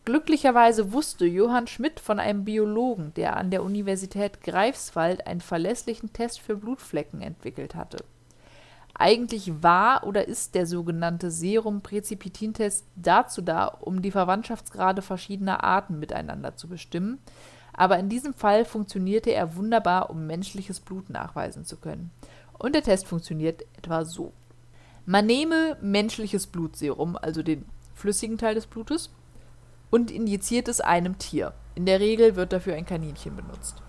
Glücklicherweise 0.05 0.93
wusste 0.93 1.27
Johann 1.27 1.67
Schmidt 1.67 2.01
von 2.01 2.19
einem 2.19 2.45
Biologen, 2.45 3.13
der 3.15 3.37
an 3.37 3.51
der 3.51 3.63
Universität 3.63 4.41
Greifswald 4.43 5.27
einen 5.27 5.41
verlässlichen 5.41 6.13
Test 6.13 6.41
für 6.41 6.57
Blutflecken 6.57 7.21
entwickelt 7.21 7.75
hatte. 7.75 7.99
Eigentlich 9.01 9.63
war 9.63 10.07
oder 10.07 10.29
ist 10.29 10.55
der 10.55 10.67
sogenannte 10.67 11.31
Serum-Präzipitin-Test 11.31 12.85
dazu 12.97 13.41
da, 13.41 13.65
um 13.65 14.03
die 14.03 14.11
Verwandtschaftsgrade 14.11 15.01
verschiedener 15.01 15.65
Arten 15.65 15.99
miteinander 15.99 16.55
zu 16.55 16.69
bestimmen, 16.69 17.19
aber 17.73 17.99
in 17.99 18.11
diesem 18.11 18.35
Fall 18.35 18.67
funktionierte 18.67 19.33
er 19.33 19.57
wunderbar, 19.57 20.11
um 20.11 20.27
menschliches 20.27 20.81
Blut 20.81 21.09
nachweisen 21.09 21.65
zu 21.65 21.79
können. 21.79 22.11
Und 22.59 22.75
der 22.75 22.83
Test 22.83 23.07
funktioniert 23.07 23.63
etwa 23.79 24.05
so. 24.05 24.35
Man 25.07 25.25
nehme 25.25 25.79
menschliches 25.81 26.47
Blutserum, 26.47 27.17
also 27.17 27.43
den 27.43 27.65
flüssigen 27.95 28.37
Teil 28.37 28.55
des 28.55 28.67
Blutes, 28.67 29.09
und 29.89 30.11
injiziert 30.11 30.69
es 30.69 30.83
einem 30.83 31.17
Tier. 31.17 31.55
In 31.75 31.87
der 31.87 32.01
Regel 32.01 32.37
wird 32.37 32.53
dafür 32.53 32.75
ein 32.75 32.85
Kaninchen 32.85 33.35
benutzt. 33.35 33.83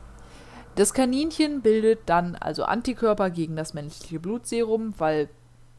Das 0.76 0.94
Kaninchen 0.94 1.62
bildet 1.62 2.02
dann 2.06 2.36
also 2.36 2.64
Antikörper 2.64 3.30
gegen 3.30 3.56
das 3.56 3.74
menschliche 3.74 4.20
Blutserum, 4.20 4.94
weil 4.98 5.30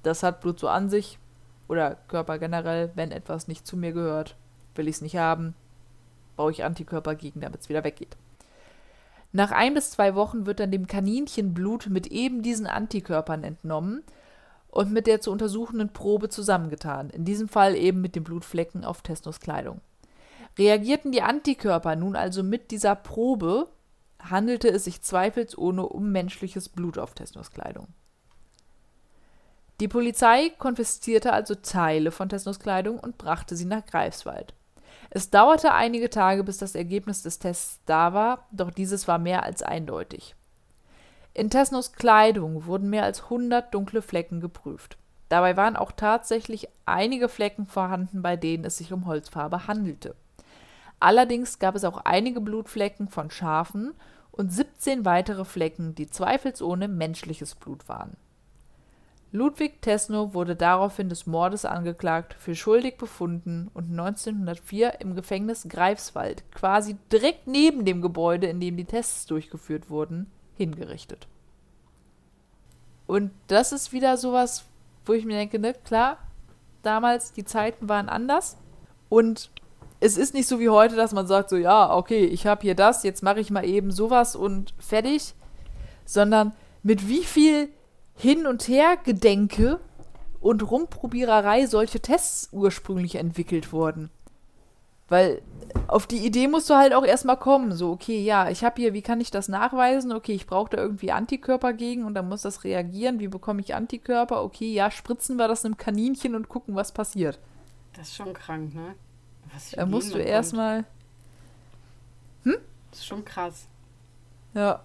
das 0.02 0.22
hat 0.22 0.40
Blut 0.40 0.61
so 0.61 0.68
an 0.68 0.90
sich 0.90 1.18
oder 1.66 1.96
Körper 2.08 2.38
generell, 2.38 2.90
wenn 2.94 3.11
etwas 3.11 3.49
nicht 3.49 3.66
zu 3.66 3.76
mir 3.76 3.92
gehört, 3.92 4.37
will 4.75 4.88
ich 4.88 4.96
es 4.96 5.02
nicht 5.02 5.16
haben, 5.16 5.54
baue 6.37 6.50
ich 6.50 6.64
Antikörper 6.64 7.14
gegen, 7.14 7.40
damit 7.40 7.62
es 7.62 7.68
wieder 7.68 7.84
weggeht. 7.84 8.16
Nach 9.32 9.50
ein 9.50 9.72
bis 9.72 9.90
zwei 9.90 10.14
Wochen 10.14 10.44
wird 10.44 10.61
dann 10.61 10.70
dem 10.70 10.87
Kaninchen 10.87 11.54
Blut 11.54 11.88
mit 11.88 12.08
eben 12.08 12.42
diesen 12.42 12.66
Antikörpern 12.66 13.44
entnommen 13.44 14.02
und 14.68 14.92
mit 14.92 15.06
der 15.06 15.22
zu 15.22 15.32
untersuchenden 15.32 15.94
Probe 15.94 16.28
zusammengetan, 16.28 17.08
in 17.08 17.25
diesem 17.25 17.49
Fall 17.49 17.75
eben 17.75 18.02
mit 18.02 18.14
den 18.14 18.25
Blutflecken 18.25 18.84
auf 18.84 19.00
Tesnos 19.00 19.40
Kleidung. 19.40 19.80
Reagierten 20.58 21.12
die 21.12 21.22
Antikörper 21.22 21.96
nun 21.96 22.14
also 22.14 22.42
mit 22.42 22.70
dieser 22.70 22.94
Probe, 22.94 23.68
handelte 24.30 24.68
es 24.68 24.84
sich 24.84 25.02
zweifelsohne 25.02 25.86
um 25.86 26.12
menschliches 26.12 26.68
Blut 26.68 26.98
auf 26.98 27.14
Tesnos 27.14 27.50
Kleidung. 27.50 27.88
Die 29.80 29.88
Polizei 29.88 30.50
konfiszierte 30.58 31.32
also 31.32 31.54
Teile 31.54 32.10
von 32.12 32.28
Tesnos 32.28 32.60
Kleidung 32.60 32.98
und 32.98 33.18
brachte 33.18 33.56
sie 33.56 33.64
nach 33.64 33.84
Greifswald. 33.84 34.54
Es 35.10 35.30
dauerte 35.30 35.72
einige 35.72 36.08
Tage, 36.08 36.44
bis 36.44 36.58
das 36.58 36.74
Ergebnis 36.74 37.22
des 37.22 37.38
Tests 37.38 37.80
da 37.86 38.14
war, 38.14 38.46
doch 38.52 38.70
dieses 38.70 39.08
war 39.08 39.18
mehr 39.18 39.42
als 39.42 39.62
eindeutig. 39.62 40.34
In 41.34 41.50
Tesnos 41.50 41.92
Kleidung 41.92 42.66
wurden 42.66 42.90
mehr 42.90 43.04
als 43.04 43.24
100 43.24 43.74
dunkle 43.74 44.02
Flecken 44.02 44.40
geprüft. 44.40 44.98
Dabei 45.28 45.56
waren 45.56 45.76
auch 45.76 45.92
tatsächlich 45.92 46.68
einige 46.84 47.28
Flecken 47.28 47.66
vorhanden, 47.66 48.22
bei 48.22 48.36
denen 48.36 48.64
es 48.64 48.76
sich 48.76 48.92
um 48.92 49.06
Holzfarbe 49.06 49.66
handelte. 49.66 50.14
Allerdings 51.00 51.58
gab 51.58 51.74
es 51.74 51.84
auch 51.84 51.98
einige 52.04 52.40
Blutflecken 52.40 53.08
von 53.08 53.30
Schafen 53.30 53.94
und 54.32 54.52
17 54.52 55.04
weitere 55.04 55.44
Flecken, 55.44 55.94
die 55.94 56.08
zweifelsohne 56.08 56.88
menschliches 56.88 57.54
Blut 57.54 57.88
waren. 57.88 58.16
Ludwig 59.34 59.80
Tesno 59.80 60.34
wurde 60.34 60.56
daraufhin 60.56 61.08
des 61.08 61.26
Mordes 61.26 61.64
angeklagt, 61.64 62.34
für 62.34 62.54
schuldig 62.54 62.98
befunden 62.98 63.70
und 63.72 63.90
1904 63.90 65.00
im 65.00 65.14
Gefängnis 65.14 65.66
Greifswald, 65.68 66.44
quasi 66.52 66.96
direkt 67.10 67.46
neben 67.46 67.86
dem 67.86 68.02
Gebäude, 68.02 68.46
in 68.48 68.60
dem 68.60 68.76
die 68.76 68.84
Tests 68.84 69.24
durchgeführt 69.24 69.88
wurden, 69.88 70.30
hingerichtet. 70.54 71.28
Und 73.06 73.30
das 73.46 73.72
ist 73.72 73.92
wieder 73.92 74.18
sowas, 74.18 74.64
wo 75.06 75.14
ich 75.14 75.24
mir 75.24 75.36
denke, 75.36 75.58
ne, 75.58 75.72
klar, 75.72 76.18
damals 76.82 77.32
die 77.32 77.44
Zeiten 77.44 77.88
waren 77.88 78.10
anders 78.10 78.58
und 79.08 79.50
es 80.02 80.16
ist 80.16 80.35
nicht 80.35 80.49
so 80.49 80.59
wie 80.59 80.68
heute, 80.68 80.97
dass 80.97 81.12
man 81.12 81.28
sagt 81.28 81.49
so, 81.49 81.56
ja, 81.56 81.94
okay, 81.94 82.25
ich 82.25 82.47
habe 82.47 82.62
hier 82.62 82.75
das, 82.75 83.04
jetzt 83.04 83.23
mache 83.23 83.38
ich 83.38 83.50
mal 83.50 83.64
eben 83.64 83.92
sowas 83.92 84.35
und 84.35 84.75
fertig, 84.78 85.35
sondern 86.04 86.54
mit 86.82 87.09
wie 87.09 87.23
viel 87.23 87.68
hin 88.16 88.49
und 88.49 88.66
her 88.66 88.97
Gedenke 89.04 89.78
und 90.40 90.68
Rumprobiererei 90.68 91.66
solche 91.66 92.00
Tests 92.00 92.49
ursprünglich 92.50 93.14
entwickelt 93.14 93.73
wurden. 93.73 94.11
Weil 95.09 95.40
auf 95.87 96.09
die 96.09 96.26
Idee 96.26 96.49
musst 96.49 96.68
du 96.68 96.75
halt 96.75 96.94
auch 96.94 97.04
erstmal 97.04 97.37
kommen. 97.37 97.71
So, 97.73 97.92
okay, 97.92 98.25
ja, 98.25 98.50
ich 98.50 98.64
habe 98.64 98.80
hier, 98.80 98.94
wie 98.94 99.02
kann 99.02 99.21
ich 99.21 99.30
das 99.30 99.49
nachweisen? 99.49 100.12
Okay, 100.12 100.32
ich 100.32 100.47
brauche 100.47 100.71
da 100.71 100.78
irgendwie 100.78 101.12
Antikörper 101.12 101.75
gegen 101.75 102.04
und 102.06 102.14
dann 102.14 102.28
muss 102.28 102.42
das 102.42 102.64
reagieren. 102.64 103.21
Wie 103.21 103.28
bekomme 103.28 103.61
ich 103.61 103.76
Antikörper? 103.76 104.42
Okay, 104.42 104.73
ja, 104.73 104.90
spritzen 104.90 105.37
wir 105.37 105.47
das 105.47 105.64
einem 105.64 105.76
Kaninchen 105.76 106.35
und 106.35 106.49
gucken, 106.49 106.75
was 106.75 106.90
passiert. 106.90 107.38
Das 107.92 108.09
ist 108.09 108.16
schon 108.16 108.32
krank, 108.32 108.75
ne? 108.75 108.97
Da 109.72 109.87
musst 109.87 110.14
du 110.14 110.18
erstmal. 110.18 110.84
Hm? 112.44 112.56
Das 112.90 113.00
ist 113.00 113.06
schon 113.06 113.25
krass. 113.25 113.66
Ja. 114.54 114.82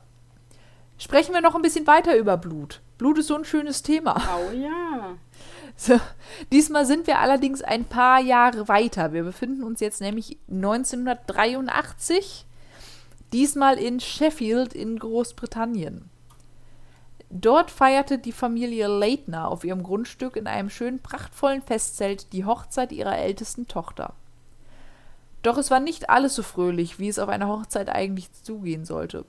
Sprechen 0.98 1.34
wir 1.34 1.42
noch 1.42 1.56
ein 1.56 1.62
bisschen 1.62 1.88
weiter 1.88 2.18
über 2.18 2.38
Blut. 2.38 2.82
Blut 2.98 3.20
ist 3.20 3.28
so 3.28 3.36
ein 3.36 3.46
schönes 3.46 3.84
Thema. 3.84 4.16
Oh 4.36 4.52
ja. 4.54 5.16
So, 5.80 6.00
diesmal 6.52 6.88
sind 6.88 7.06
wir 7.06 7.20
allerdings 7.20 7.62
ein 7.62 7.86
paar 7.86 8.20
Jahre 8.20 8.68
weiter. 8.68 9.14
Wir 9.14 9.22
befinden 9.22 9.62
uns 9.62 9.80
jetzt 9.80 10.02
nämlich 10.02 10.40
1983, 10.50 12.48
diesmal 13.32 13.78
in 13.78 14.00
Sheffield 14.00 14.74
in 14.74 14.98
Großbritannien. 14.98 16.10
Dort 17.30 17.70
feierte 17.70 18.18
die 18.18 18.32
Familie 18.32 18.88
Leitner 18.88 19.50
auf 19.50 19.64
ihrem 19.64 19.84
Grundstück 19.84 20.36
in 20.36 20.48
einem 20.48 20.72
schönen 20.72 21.00
prachtvollen 21.00 21.62
Festzelt 21.62 22.34
die 22.34 22.46
Hochzeit 22.46 22.92
ihrer 22.92 23.20
ältesten 23.20 23.68
Tochter. 23.68 24.16
Doch 25.44 25.58
es 25.58 25.72
war 25.72 25.80
nicht 25.80 26.10
alles 26.10 26.36
so 26.36 26.44
fröhlich, 26.44 27.00
wie 27.00 27.10
es 27.10 27.20
auf 27.20 27.30
einer 27.30 27.48
Hochzeit 27.48 27.90
eigentlich 27.90 28.32
zugehen 28.34 28.86
sollte. 28.86 29.26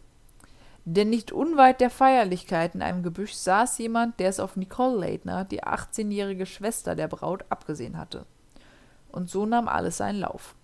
Denn 0.84 1.10
nicht 1.10 1.32
unweit 1.32 1.82
der 1.82 1.90
Feierlichkeit 1.90 2.74
in 2.74 2.80
einem 2.80 3.02
Gebüsch 3.02 3.34
saß 3.34 3.76
jemand, 3.78 4.18
der 4.18 4.30
es 4.30 4.40
auf 4.40 4.56
Nicole 4.56 4.96
Leitner, 4.96 5.44
die 5.44 5.62
18-jährige 5.62 6.46
Schwester 6.46 6.94
der 6.94 7.08
Braut, 7.08 7.44
abgesehen 7.50 7.98
hatte. 7.98 8.24
Und 9.12 9.28
so 9.28 9.44
nahm 9.44 9.68
alles 9.68 9.98
seinen 9.98 10.20
Lauf. 10.20 10.54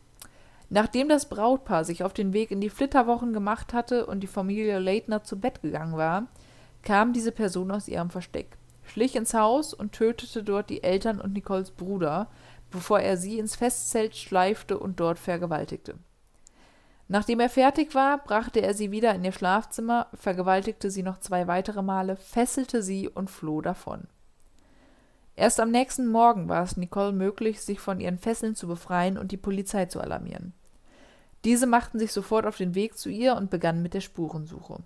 Nachdem 0.70 1.10
das 1.10 1.28
Brautpaar 1.28 1.84
sich 1.84 2.04
auf 2.04 2.14
den 2.14 2.32
Weg 2.32 2.50
in 2.50 2.62
die 2.62 2.70
Flitterwochen 2.70 3.32
gemacht 3.34 3.74
hatte 3.74 4.06
und 4.06 4.20
die 4.20 4.26
Familie 4.26 4.78
Leitner 4.78 5.22
zu 5.22 5.38
Bett 5.38 5.60
gegangen 5.60 5.96
war, 5.96 6.26
kam 6.82 7.12
diese 7.12 7.32
Person 7.32 7.70
aus 7.70 7.86
ihrem 7.86 8.10
Versteck, 8.10 8.56
schlich 8.82 9.16
ins 9.16 9.34
Haus 9.34 9.74
und 9.74 9.92
tötete 9.92 10.42
dort 10.42 10.70
die 10.70 10.82
Eltern 10.82 11.20
und 11.20 11.34
Nicoles 11.34 11.70
Bruder, 11.70 12.28
bevor 12.74 12.98
er 13.00 13.16
sie 13.16 13.38
ins 13.38 13.54
Festzelt 13.54 14.16
schleifte 14.16 14.78
und 14.78 14.98
dort 14.98 15.18
vergewaltigte. 15.18 15.94
Nachdem 17.06 17.38
er 17.38 17.48
fertig 17.48 17.94
war, 17.94 18.18
brachte 18.18 18.60
er 18.60 18.74
sie 18.74 18.90
wieder 18.90 19.14
in 19.14 19.24
ihr 19.24 19.32
Schlafzimmer, 19.32 20.08
vergewaltigte 20.14 20.90
sie 20.90 21.04
noch 21.04 21.20
zwei 21.20 21.46
weitere 21.46 21.82
Male, 21.82 22.16
fesselte 22.16 22.82
sie 22.82 23.08
und 23.08 23.30
floh 23.30 23.60
davon. 23.60 24.08
Erst 25.36 25.60
am 25.60 25.70
nächsten 25.70 26.08
Morgen 26.08 26.48
war 26.48 26.64
es 26.64 26.76
Nicole 26.76 27.12
möglich, 27.12 27.60
sich 27.60 27.78
von 27.78 28.00
ihren 28.00 28.18
Fesseln 28.18 28.56
zu 28.56 28.66
befreien 28.66 29.18
und 29.18 29.30
die 29.30 29.36
Polizei 29.36 29.86
zu 29.86 30.00
alarmieren. 30.00 30.52
Diese 31.44 31.66
machten 31.66 31.98
sich 31.98 32.12
sofort 32.12 32.46
auf 32.46 32.56
den 32.56 32.74
Weg 32.74 32.98
zu 32.98 33.08
ihr 33.08 33.36
und 33.36 33.50
begannen 33.50 33.82
mit 33.82 33.94
der 33.94 34.00
Spurensuche. 34.00 34.78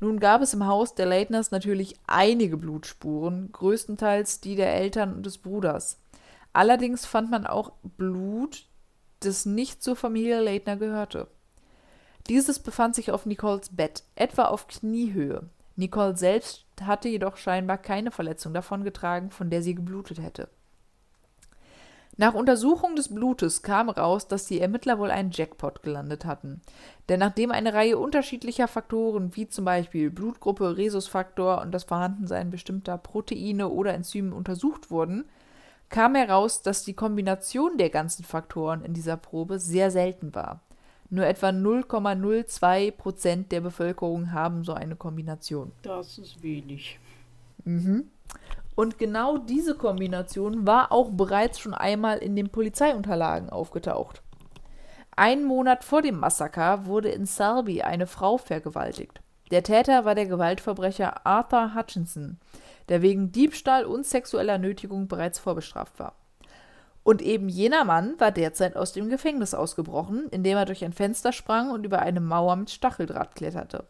Nun 0.00 0.20
gab 0.20 0.42
es 0.42 0.52
im 0.54 0.66
Haus 0.66 0.94
der 0.94 1.06
Leitners 1.06 1.52
natürlich 1.52 1.94
einige 2.06 2.56
Blutspuren, 2.56 3.50
größtenteils 3.52 4.40
die 4.40 4.56
der 4.56 4.74
Eltern 4.74 5.14
und 5.14 5.26
des 5.26 5.38
Bruders. 5.38 5.98
Allerdings 6.56 7.04
fand 7.04 7.30
man 7.30 7.46
auch 7.46 7.72
Blut, 7.82 8.64
das 9.20 9.44
nicht 9.44 9.82
zur 9.82 9.94
Familie 9.94 10.40
Leitner 10.40 10.78
gehörte. 10.78 11.28
Dieses 12.30 12.60
befand 12.60 12.94
sich 12.94 13.10
auf 13.10 13.26
Nicoles 13.26 13.76
Bett, 13.76 14.04
etwa 14.14 14.46
auf 14.46 14.66
Kniehöhe. 14.66 15.50
Nicole 15.74 16.16
selbst 16.16 16.64
hatte 16.80 17.10
jedoch 17.10 17.36
scheinbar 17.36 17.76
keine 17.76 18.10
Verletzung 18.10 18.54
davongetragen, 18.54 19.30
von 19.30 19.50
der 19.50 19.60
sie 19.60 19.74
geblutet 19.74 20.18
hätte. 20.22 20.48
Nach 22.16 22.32
Untersuchung 22.32 22.96
des 22.96 23.14
Blutes 23.14 23.60
kam 23.60 23.90
raus, 23.90 24.26
dass 24.26 24.46
die 24.46 24.58
Ermittler 24.58 24.98
wohl 24.98 25.10
einen 25.10 25.32
Jackpot 25.32 25.82
gelandet 25.82 26.24
hatten. 26.24 26.62
Denn 27.10 27.20
nachdem 27.20 27.50
eine 27.50 27.74
Reihe 27.74 27.98
unterschiedlicher 27.98 28.66
Faktoren 28.66 29.36
wie 29.36 29.46
zum 29.46 29.66
Beispiel 29.66 30.10
Blutgruppe, 30.10 30.78
Rhesusfaktor 30.78 31.60
und 31.60 31.72
das 31.72 31.84
Vorhandensein 31.84 32.48
bestimmter 32.48 32.96
Proteine 32.96 33.68
oder 33.68 33.92
Enzyme 33.92 34.34
untersucht 34.34 34.90
wurden, 34.90 35.26
kam 35.88 36.14
heraus, 36.14 36.62
dass 36.62 36.84
die 36.84 36.94
Kombination 36.94 37.78
der 37.78 37.90
ganzen 37.90 38.24
Faktoren 38.24 38.84
in 38.84 38.94
dieser 38.94 39.16
Probe 39.16 39.58
sehr 39.58 39.90
selten 39.90 40.34
war. 40.34 40.60
Nur 41.08 41.26
etwa 41.26 41.48
0,02 41.48 42.90
Prozent 42.90 43.52
der 43.52 43.60
Bevölkerung 43.60 44.32
haben 44.32 44.64
so 44.64 44.74
eine 44.74 44.96
Kombination. 44.96 45.72
Das 45.82 46.18
ist 46.18 46.42
wenig. 46.42 46.98
Mhm. 47.64 48.10
Und 48.74 48.98
genau 48.98 49.38
diese 49.38 49.74
Kombination 49.74 50.66
war 50.66 50.92
auch 50.92 51.10
bereits 51.10 51.58
schon 51.60 51.74
einmal 51.74 52.18
in 52.18 52.36
den 52.36 52.50
Polizeiunterlagen 52.50 53.48
aufgetaucht. 53.50 54.22
Einen 55.16 55.44
Monat 55.44 55.82
vor 55.82 56.02
dem 56.02 56.20
Massaker 56.20 56.84
wurde 56.84 57.08
in 57.08 57.24
Selby 57.24 57.80
eine 57.82 58.06
Frau 58.06 58.36
vergewaltigt. 58.36 59.20
Der 59.50 59.62
Täter 59.62 60.04
war 60.04 60.14
der 60.14 60.26
Gewaltverbrecher 60.26 61.24
Arthur 61.24 61.74
Hutchinson, 61.74 62.38
der 62.88 63.02
wegen 63.02 63.32
Diebstahl 63.32 63.84
und 63.84 64.06
sexueller 64.06 64.58
Nötigung 64.58 65.08
bereits 65.08 65.38
vorbestraft 65.38 65.98
war. 65.98 66.14
Und 67.02 67.22
eben 67.22 67.48
jener 67.48 67.84
Mann 67.84 68.18
war 68.18 68.32
derzeit 68.32 68.76
aus 68.76 68.92
dem 68.92 69.08
Gefängnis 69.08 69.54
ausgebrochen, 69.54 70.28
indem 70.30 70.56
er 70.56 70.64
durch 70.64 70.84
ein 70.84 70.92
Fenster 70.92 71.32
sprang 71.32 71.70
und 71.70 71.84
über 71.84 72.00
eine 72.00 72.20
Mauer 72.20 72.56
mit 72.56 72.70
Stacheldraht 72.70 73.36
kletterte. 73.36 73.84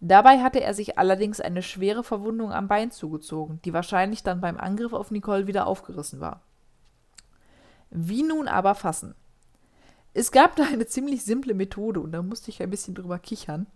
Dabei 0.00 0.42
hatte 0.42 0.60
er 0.60 0.74
sich 0.74 0.96
allerdings 0.96 1.40
eine 1.40 1.62
schwere 1.62 2.04
Verwundung 2.04 2.52
am 2.52 2.68
Bein 2.68 2.90
zugezogen, 2.90 3.60
die 3.64 3.72
wahrscheinlich 3.72 4.22
dann 4.22 4.40
beim 4.40 4.56
Angriff 4.56 4.92
auf 4.92 5.10
Nicole 5.10 5.46
wieder 5.46 5.66
aufgerissen 5.66 6.20
war. 6.20 6.40
Wie 7.90 8.22
nun 8.22 8.48
aber 8.48 8.74
fassen? 8.74 9.14
Es 10.14 10.32
gab 10.32 10.56
da 10.56 10.64
eine 10.64 10.86
ziemlich 10.86 11.24
simple 11.24 11.54
Methode 11.54 12.00
und 12.00 12.12
da 12.12 12.22
musste 12.22 12.50
ich 12.50 12.62
ein 12.62 12.70
bisschen 12.70 12.94
drüber 12.94 13.18
kichern. 13.18 13.66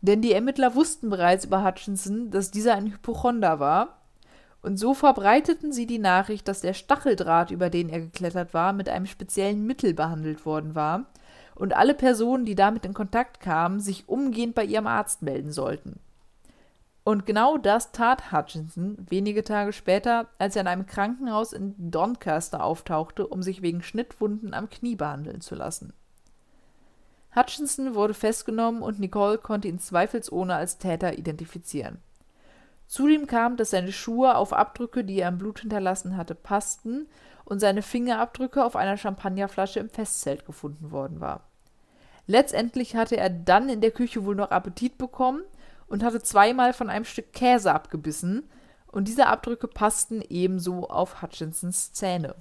Denn 0.00 0.22
die 0.22 0.32
Ermittler 0.32 0.74
wussten 0.74 1.10
bereits 1.10 1.44
über 1.44 1.64
Hutchinson, 1.64 2.30
dass 2.30 2.50
dieser 2.50 2.74
ein 2.74 2.92
Hypochonder 2.92 3.60
war. 3.60 3.98
Und 4.62 4.78
so 4.78 4.94
verbreiteten 4.94 5.72
sie 5.72 5.86
die 5.86 5.98
Nachricht, 5.98 6.46
dass 6.48 6.60
der 6.60 6.74
Stacheldraht, 6.74 7.50
über 7.50 7.70
den 7.70 7.88
er 7.88 8.00
geklettert 8.00 8.52
war, 8.52 8.72
mit 8.72 8.88
einem 8.88 9.06
speziellen 9.06 9.66
Mittel 9.66 9.94
behandelt 9.94 10.44
worden 10.44 10.74
war 10.74 11.06
und 11.54 11.76
alle 11.76 11.94
Personen, 11.94 12.46
die 12.46 12.54
damit 12.54 12.86
in 12.86 12.94
Kontakt 12.94 13.40
kamen, 13.40 13.80
sich 13.80 14.08
umgehend 14.08 14.54
bei 14.54 14.64
ihrem 14.64 14.86
Arzt 14.86 15.22
melden 15.22 15.52
sollten. 15.52 16.00
Und 17.04 17.26
genau 17.26 17.58
das 17.58 17.92
tat 17.92 18.32
Hutchinson 18.32 18.96
wenige 19.08 19.44
Tage 19.44 19.72
später, 19.72 20.28
als 20.38 20.56
er 20.56 20.62
in 20.62 20.68
einem 20.68 20.86
Krankenhaus 20.86 21.52
in 21.52 21.74
Doncaster 21.90 22.62
auftauchte, 22.64 23.26
um 23.26 23.42
sich 23.42 23.62
wegen 23.62 23.82
Schnittwunden 23.82 24.54
am 24.54 24.70
Knie 24.70 24.96
behandeln 24.96 25.40
zu 25.40 25.54
lassen. 25.54 25.92
Hutchinson 27.34 27.94
wurde 27.94 28.14
festgenommen 28.14 28.82
und 28.82 28.98
Nicole 28.98 29.38
konnte 29.38 29.68
ihn 29.68 29.78
zweifelsohne 29.78 30.54
als 30.54 30.78
Täter 30.78 31.16
identifizieren. 31.18 31.98
Zudem 32.86 33.28
kam, 33.28 33.56
dass 33.56 33.70
seine 33.70 33.92
Schuhe 33.92 34.34
auf 34.34 34.52
Abdrücke, 34.52 35.04
die 35.04 35.20
er 35.20 35.28
im 35.28 35.38
Blut 35.38 35.60
hinterlassen 35.60 36.16
hatte, 36.16 36.34
passten 36.34 37.06
und 37.44 37.60
seine 37.60 37.82
Fingerabdrücke 37.82 38.64
auf 38.64 38.74
einer 38.74 38.96
Champagnerflasche 38.96 39.78
im 39.78 39.90
Festzelt 39.90 40.44
gefunden 40.44 40.90
worden 40.90 41.20
war. 41.20 41.44
Letztendlich 42.26 42.96
hatte 42.96 43.16
er 43.16 43.30
dann 43.30 43.68
in 43.68 43.80
der 43.80 43.92
Küche 43.92 44.24
wohl 44.24 44.34
noch 44.34 44.50
Appetit 44.50 44.98
bekommen 44.98 45.42
und 45.86 46.02
hatte 46.02 46.20
zweimal 46.20 46.72
von 46.72 46.90
einem 46.90 47.04
Stück 47.04 47.32
Käse 47.32 47.72
abgebissen, 47.72 48.48
und 48.92 49.06
diese 49.06 49.28
Abdrücke 49.28 49.68
passten 49.68 50.20
ebenso 50.28 50.88
auf 50.88 51.22
Hutchinsons 51.22 51.92
Zähne. 51.92 52.34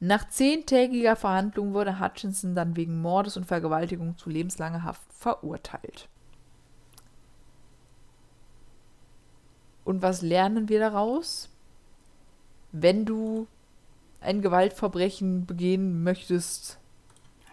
Nach 0.00 0.28
zehntägiger 0.28 1.16
Verhandlung 1.16 1.74
wurde 1.74 2.00
Hutchinson 2.00 2.54
dann 2.54 2.76
wegen 2.76 3.00
Mordes 3.00 3.36
und 3.36 3.46
Vergewaltigung 3.46 4.16
zu 4.16 4.30
lebenslanger 4.30 4.84
Haft 4.84 5.12
verurteilt. 5.12 6.08
Und 9.84 10.02
was 10.02 10.22
lernen 10.22 10.68
wir 10.68 10.78
daraus? 10.78 11.48
Wenn 12.70 13.06
du 13.06 13.46
ein 14.20 14.42
Gewaltverbrechen 14.42 15.46
begehen 15.46 16.02
möchtest, 16.02 16.78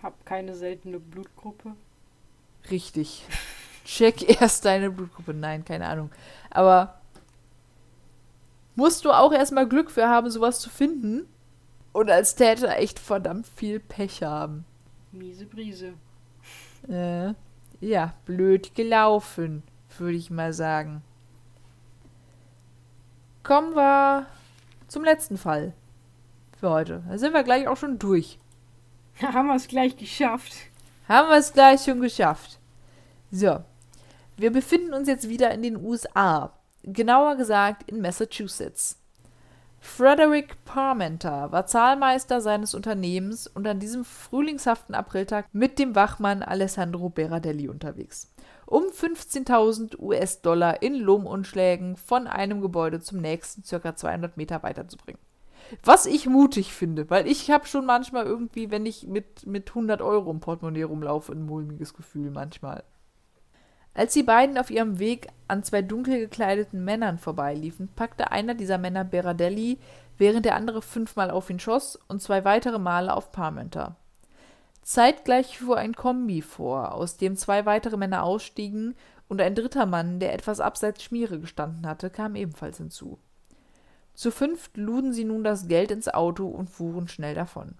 hab 0.03 0.25
keine 0.25 0.53
seltene 0.53 0.99
Blutgruppe. 0.99 1.71
Richtig. 2.69 3.25
Check 3.85 4.29
erst 4.41 4.65
deine 4.65 4.91
Blutgruppe. 4.91 5.33
Nein, 5.33 5.65
keine 5.65 5.87
Ahnung. 5.87 6.11
Aber 6.51 6.99
musst 8.75 9.05
du 9.05 9.11
auch 9.11 9.31
erstmal 9.31 9.67
Glück 9.67 9.89
für 9.89 10.07
haben, 10.07 10.29
sowas 10.29 10.59
zu 10.59 10.69
finden. 10.69 11.27
Und 11.95 12.11
als 12.11 12.35
Täter 12.35 12.75
echt 12.75 12.99
verdammt 12.99 13.47
viel 13.47 13.79
Pech 13.79 14.21
haben. 14.21 14.65
Miese 15.13 15.45
Brise. 15.45 15.93
Äh, 16.89 17.33
ja, 17.79 18.13
blöd 18.25 18.75
gelaufen, 18.75 19.63
würde 19.97 20.17
ich 20.17 20.29
mal 20.29 20.51
sagen. 20.51 21.03
Kommen 23.43 23.77
wir 23.77 24.25
zum 24.89 25.05
letzten 25.05 25.37
Fall 25.37 25.71
für 26.59 26.69
heute. 26.69 27.01
Da 27.07 27.17
sind 27.17 27.31
wir 27.31 27.43
gleich 27.43 27.65
auch 27.69 27.77
schon 27.77 27.97
durch. 27.97 28.39
Haben 29.21 29.47
wir 29.47 29.55
es 29.55 29.69
gleich 29.69 29.95
geschafft. 29.95 30.53
Haben 31.07 31.29
wir 31.29 31.37
es 31.37 31.53
gleich 31.53 31.85
schon 31.85 32.01
geschafft. 32.01 32.59
So. 33.31 33.63
Wir 34.35 34.51
befinden 34.51 34.93
uns 34.93 35.07
jetzt 35.07 35.29
wieder 35.29 35.49
in 35.51 35.61
den 35.61 35.77
USA. 35.77 36.51
Genauer 36.83 37.37
gesagt 37.37 37.89
in 37.89 38.01
Massachusetts. 38.01 38.99
Frederick 39.85 40.65
Parmenter 40.65 41.53
war 41.53 41.67
Zahlmeister 41.67 42.41
seines 42.41 42.75
Unternehmens 42.75 43.47
und 43.47 43.65
an 43.65 43.79
diesem 43.79 44.03
frühlingshaften 44.03 44.93
Apriltag 44.93 45.45
mit 45.53 45.79
dem 45.79 45.95
Wachmann 45.95 46.43
Alessandro 46.43 47.07
Berardelli 47.07 47.69
unterwegs, 47.69 48.33
um 48.65 48.83
15.000 48.83 49.97
US-Dollar 49.99 50.81
in 50.81 50.95
Lohnumschlägen 50.95 51.95
von 51.95 52.27
einem 52.27 52.59
Gebäude 52.59 52.99
zum 52.99 53.21
nächsten 53.21 53.63
circa 53.63 53.95
200 53.95 54.35
Meter 54.35 54.63
weiterzubringen. 54.63 55.21
Was 55.81 56.07
ich 56.07 56.27
mutig 56.27 56.73
finde, 56.73 57.09
weil 57.09 57.25
ich 57.25 57.49
habe 57.49 57.65
schon 57.65 57.85
manchmal 57.85 58.25
irgendwie, 58.25 58.71
wenn 58.71 58.85
ich 58.85 59.07
mit, 59.07 59.45
mit 59.45 59.69
100 59.69 60.01
Euro 60.01 60.29
im 60.29 60.41
Portemonnaie 60.41 60.83
rumlaufe, 60.83 61.31
ein 61.31 61.45
mulmiges 61.45 61.93
Gefühl 61.93 62.31
manchmal. 62.31 62.83
Als 63.95 64.13
die 64.13 64.23
beiden 64.23 64.57
auf 64.57 64.69
ihrem 64.69 64.99
Weg 64.99 65.29
an 65.47 65.63
zwei 65.63 65.81
dunkel 65.81 66.19
gekleideten 66.19 66.83
Männern 66.83 67.17
vorbeiliefen, 67.17 67.87
packte 67.95 68.31
einer 68.31 68.53
dieser 68.53 68.77
Männer 68.77 69.05
Berardelli, 69.05 69.79
während 70.17 70.45
der 70.45 70.55
andere 70.55 70.81
fünfmal 70.81 71.31
auf 71.31 71.49
ihn 71.49 71.59
schoss 71.59 71.97
und 72.09 72.21
zwei 72.21 72.43
weitere 72.43 72.77
Male 72.77 73.15
auf 73.15 73.31
Parmenter. 73.31 73.95
Zeitgleich 74.81 75.57
fuhr 75.57 75.77
ein 75.77 75.95
Kombi 75.95 76.41
vor, 76.41 76.93
aus 76.93 77.17
dem 77.17 77.37
zwei 77.37 77.65
weitere 77.65 77.97
Männer 77.97 78.23
ausstiegen, 78.23 78.95
und 79.27 79.41
ein 79.41 79.55
dritter 79.55 79.87
Mann, 79.87 80.19
der 80.19 80.33
etwas 80.33 80.59
abseits 80.59 81.01
Schmiere 81.01 81.39
gestanden 81.39 81.87
hatte, 81.87 82.11
kam 82.11 82.35
ebenfalls 82.35 82.77
hinzu. 82.77 83.17
Zu 84.13 84.29
fünft 84.29 84.77
luden 84.77 85.13
sie 85.13 85.23
nun 85.23 85.43
das 85.43 85.67
Geld 85.67 85.89
ins 85.89 86.07
Auto 86.07 86.47
und 86.47 86.69
fuhren 86.69 87.07
schnell 87.07 87.33
davon. 87.33 87.75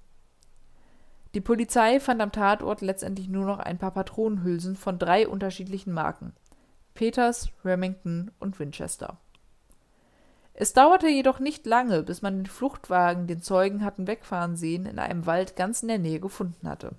Die 1.36 1.42
Polizei 1.42 2.00
fand 2.00 2.22
am 2.22 2.32
Tatort 2.32 2.80
letztendlich 2.80 3.28
nur 3.28 3.44
noch 3.44 3.60
ein 3.60 3.78
paar 3.78 3.92
Patronenhülsen 3.92 4.78
von 4.78 4.98
drei 4.98 5.28
unterschiedlichen 5.28 5.92
Marken: 5.92 6.32
Peters, 6.94 7.50
Remington 7.66 8.32
und 8.40 8.58
Winchester. 8.58 9.18
Es 10.54 10.72
dauerte 10.72 11.10
jedoch 11.10 11.42
nicht 11.42 11.66
lange, 11.66 12.04
bis 12.04 12.22
man 12.22 12.38
den 12.38 12.46
Fluchtwagen, 12.46 13.28
den 13.28 13.42
Zeugen 13.42 13.84
hatten 13.84 14.08
wegfahren 14.08 14.56
sehen, 14.56 14.86
in 14.86 14.98
einem 14.98 15.26
Wald 15.26 15.58
ganz 15.58 15.82
in 15.82 15.90
der 15.90 16.00
Nähe 16.00 16.22
gefunden 16.22 16.70
hatte. 16.70 16.94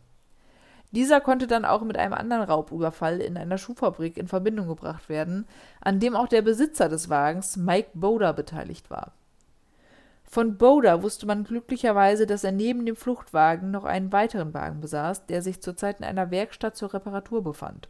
Dieser 0.90 1.22
konnte 1.22 1.46
dann 1.46 1.64
auch 1.64 1.80
mit 1.80 1.96
einem 1.96 2.12
anderen 2.12 2.42
Raubüberfall 2.42 3.22
in 3.22 3.38
einer 3.38 3.56
Schuhfabrik 3.56 4.18
in 4.18 4.28
Verbindung 4.28 4.68
gebracht 4.68 5.08
werden, 5.08 5.46
an 5.80 5.98
dem 5.98 6.14
auch 6.14 6.28
der 6.28 6.42
Besitzer 6.42 6.90
des 6.90 7.08
Wagens, 7.08 7.56
Mike 7.56 7.88
Boder, 7.94 8.34
beteiligt 8.34 8.90
war 8.90 9.14
von 10.28 10.58
Boder 10.58 11.02
wusste 11.02 11.26
man 11.26 11.44
glücklicherweise, 11.44 12.26
dass 12.26 12.44
er 12.44 12.52
neben 12.52 12.84
dem 12.84 12.96
Fluchtwagen 12.96 13.70
noch 13.70 13.84
einen 13.84 14.12
weiteren 14.12 14.52
Wagen 14.54 14.80
besaß, 14.80 15.26
der 15.26 15.40
sich 15.40 15.62
zurzeit 15.62 15.98
in 15.98 16.04
einer 16.04 16.30
Werkstatt 16.30 16.76
zur 16.76 16.92
Reparatur 16.92 17.42
befand. 17.42 17.88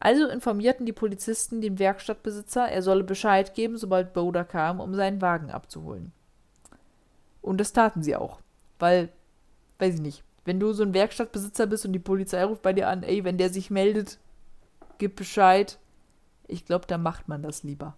Also 0.00 0.26
informierten 0.26 0.86
die 0.86 0.92
Polizisten 0.92 1.60
den 1.60 1.78
Werkstattbesitzer, 1.78 2.68
er 2.68 2.82
solle 2.82 3.04
Bescheid 3.04 3.54
geben, 3.54 3.76
sobald 3.76 4.12
Boder 4.12 4.44
kam, 4.44 4.80
um 4.80 4.94
seinen 4.94 5.22
Wagen 5.22 5.50
abzuholen. 5.50 6.12
Und 7.40 7.58
das 7.58 7.72
taten 7.72 8.02
sie 8.02 8.16
auch. 8.16 8.40
Weil, 8.78 9.10
weiß 9.78 9.94
ich 9.94 10.00
nicht, 10.00 10.24
wenn 10.44 10.58
du 10.58 10.72
so 10.72 10.82
ein 10.82 10.94
Werkstattbesitzer 10.94 11.66
bist 11.66 11.86
und 11.86 11.92
die 11.92 12.00
Polizei 12.00 12.42
ruft 12.42 12.62
bei 12.62 12.72
dir 12.72 12.88
an, 12.88 13.04
ey, 13.04 13.22
wenn 13.22 13.38
der 13.38 13.50
sich 13.50 13.70
meldet, 13.70 14.18
gib 14.98 15.14
Bescheid. 15.14 15.78
Ich 16.48 16.64
glaube, 16.64 16.86
da 16.88 16.98
macht 16.98 17.28
man 17.28 17.42
das 17.42 17.62
lieber. 17.62 17.96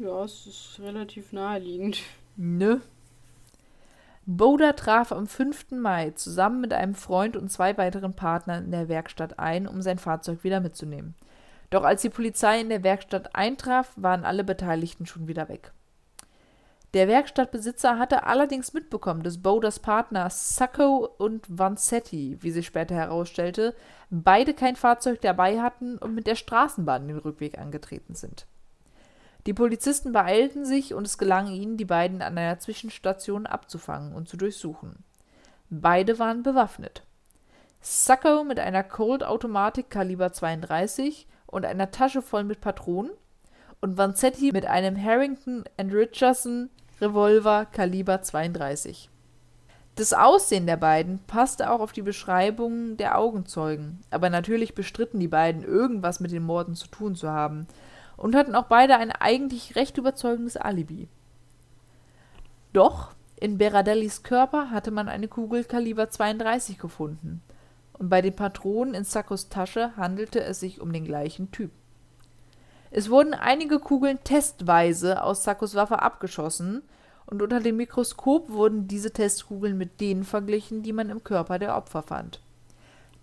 Ja, 0.00 0.24
es 0.24 0.46
ist 0.46 0.80
relativ 0.80 1.34
naheliegend. 1.34 2.00
Ne? 2.34 2.80
Boda 4.24 4.72
traf 4.72 5.12
am 5.12 5.26
5. 5.26 5.72
Mai 5.72 6.12
zusammen 6.12 6.62
mit 6.62 6.72
einem 6.72 6.94
Freund 6.94 7.36
und 7.36 7.52
zwei 7.52 7.76
weiteren 7.76 8.14
Partnern 8.14 8.64
in 8.64 8.70
der 8.70 8.88
Werkstatt 8.88 9.38
ein, 9.38 9.66
um 9.66 9.82
sein 9.82 9.98
Fahrzeug 9.98 10.42
wieder 10.42 10.60
mitzunehmen. 10.60 11.14
Doch 11.68 11.84
als 11.84 12.00
die 12.00 12.08
Polizei 12.08 12.62
in 12.62 12.70
der 12.70 12.82
Werkstatt 12.82 13.36
eintraf, 13.36 13.92
waren 13.96 14.24
alle 14.24 14.42
Beteiligten 14.42 15.04
schon 15.04 15.28
wieder 15.28 15.50
weg. 15.50 15.70
Der 16.94 17.06
Werkstattbesitzer 17.06 17.98
hatte 17.98 18.24
allerdings 18.24 18.72
mitbekommen, 18.72 19.22
dass 19.22 19.42
Boders 19.42 19.80
Partner 19.80 20.30
Sacco 20.30 21.10
und 21.18 21.44
Vanzetti, 21.46 22.38
wie 22.40 22.52
sich 22.52 22.66
später 22.66 22.94
herausstellte, 22.94 23.74
beide 24.08 24.54
kein 24.54 24.76
Fahrzeug 24.76 25.20
dabei 25.20 25.60
hatten 25.60 25.98
und 25.98 26.14
mit 26.14 26.26
der 26.26 26.36
Straßenbahn 26.36 27.06
den 27.06 27.18
Rückweg 27.18 27.58
angetreten 27.58 28.14
sind. 28.14 28.46
Die 29.46 29.54
Polizisten 29.54 30.12
beeilten 30.12 30.64
sich 30.64 30.92
und 30.94 31.06
es 31.06 31.16
gelang 31.16 31.48
ihnen, 31.48 31.76
die 31.76 31.84
beiden 31.84 32.20
an 32.22 32.36
einer 32.36 32.58
Zwischenstation 32.58 33.46
abzufangen 33.46 34.14
und 34.14 34.28
zu 34.28 34.36
durchsuchen. 34.36 35.02
Beide 35.70 36.18
waren 36.18 36.42
bewaffnet. 36.42 37.04
Sacco 37.80 38.44
mit 38.44 38.60
einer 38.60 38.82
Colt-Automatik 38.82 39.88
Kaliber 39.88 40.32
32 40.32 41.26
und 41.46 41.64
einer 41.64 41.90
Tasche 41.90 42.20
voll 42.20 42.44
mit 42.44 42.60
Patronen 42.60 43.12
und 43.80 43.96
Vanzetti 43.96 44.52
mit 44.52 44.66
einem 44.66 45.02
Harrington 45.02 45.64
Richardson 45.80 46.68
Revolver 47.00 47.64
Kaliber 47.64 48.20
32. 48.20 49.08
Das 49.94 50.12
Aussehen 50.12 50.66
der 50.66 50.76
beiden 50.76 51.18
passte 51.26 51.70
auch 51.70 51.80
auf 51.80 51.92
die 51.92 52.02
Beschreibungen 52.02 52.98
der 52.98 53.18
Augenzeugen, 53.18 54.00
aber 54.10 54.28
natürlich 54.28 54.74
bestritten 54.74 55.18
die 55.18 55.28
beiden, 55.28 55.64
irgendwas 55.64 56.20
mit 56.20 56.30
den 56.30 56.44
Morden 56.44 56.74
zu 56.74 56.88
tun 56.88 57.14
zu 57.14 57.30
haben 57.30 57.66
und 58.20 58.36
hatten 58.36 58.54
auch 58.54 58.66
beide 58.66 58.96
ein 58.96 59.10
eigentlich 59.10 59.74
recht 59.74 59.98
überzeugendes 59.98 60.56
Alibi. 60.56 61.08
Doch 62.72 63.10
in 63.40 63.58
Beradellis 63.58 64.22
Körper 64.22 64.70
hatte 64.70 64.92
man 64.92 65.08
eine 65.08 65.26
Kugel 65.26 65.64
Kaliber 65.64 66.08
32 66.08 66.78
gefunden 66.78 67.42
und 68.00 68.08
bei 68.08 68.22
den 68.22 68.34
Patronen 68.34 68.94
in 68.94 69.04
Sackos 69.04 69.50
Tasche 69.50 69.94
handelte 69.96 70.42
es 70.42 70.58
sich 70.58 70.80
um 70.80 70.90
den 70.90 71.04
gleichen 71.04 71.50
Typ. 71.50 71.70
Es 72.90 73.10
wurden 73.10 73.34
einige 73.34 73.78
Kugeln 73.78 74.18
testweise 74.24 75.22
aus 75.22 75.44
Sackos 75.44 75.74
Waffe 75.74 76.00
abgeschossen, 76.00 76.82
und 77.26 77.42
unter 77.42 77.60
dem 77.60 77.76
Mikroskop 77.76 78.50
wurden 78.50 78.88
diese 78.88 79.12
Testkugeln 79.12 79.78
mit 79.78 80.00
denen 80.00 80.24
verglichen, 80.24 80.82
die 80.82 80.92
man 80.92 81.10
im 81.10 81.22
Körper 81.22 81.60
der 81.60 81.76
Opfer 81.76 82.02
fand. 82.02 82.40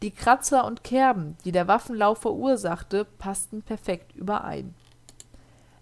Die 0.02 0.12
Kratzer 0.12 0.64
und 0.64 0.84
Kerben, 0.84 1.36
die 1.44 1.52
der 1.52 1.68
Waffenlauf 1.68 2.20
verursachte, 2.20 3.04
passten 3.04 3.64
perfekt 3.64 4.16
überein. 4.16 4.76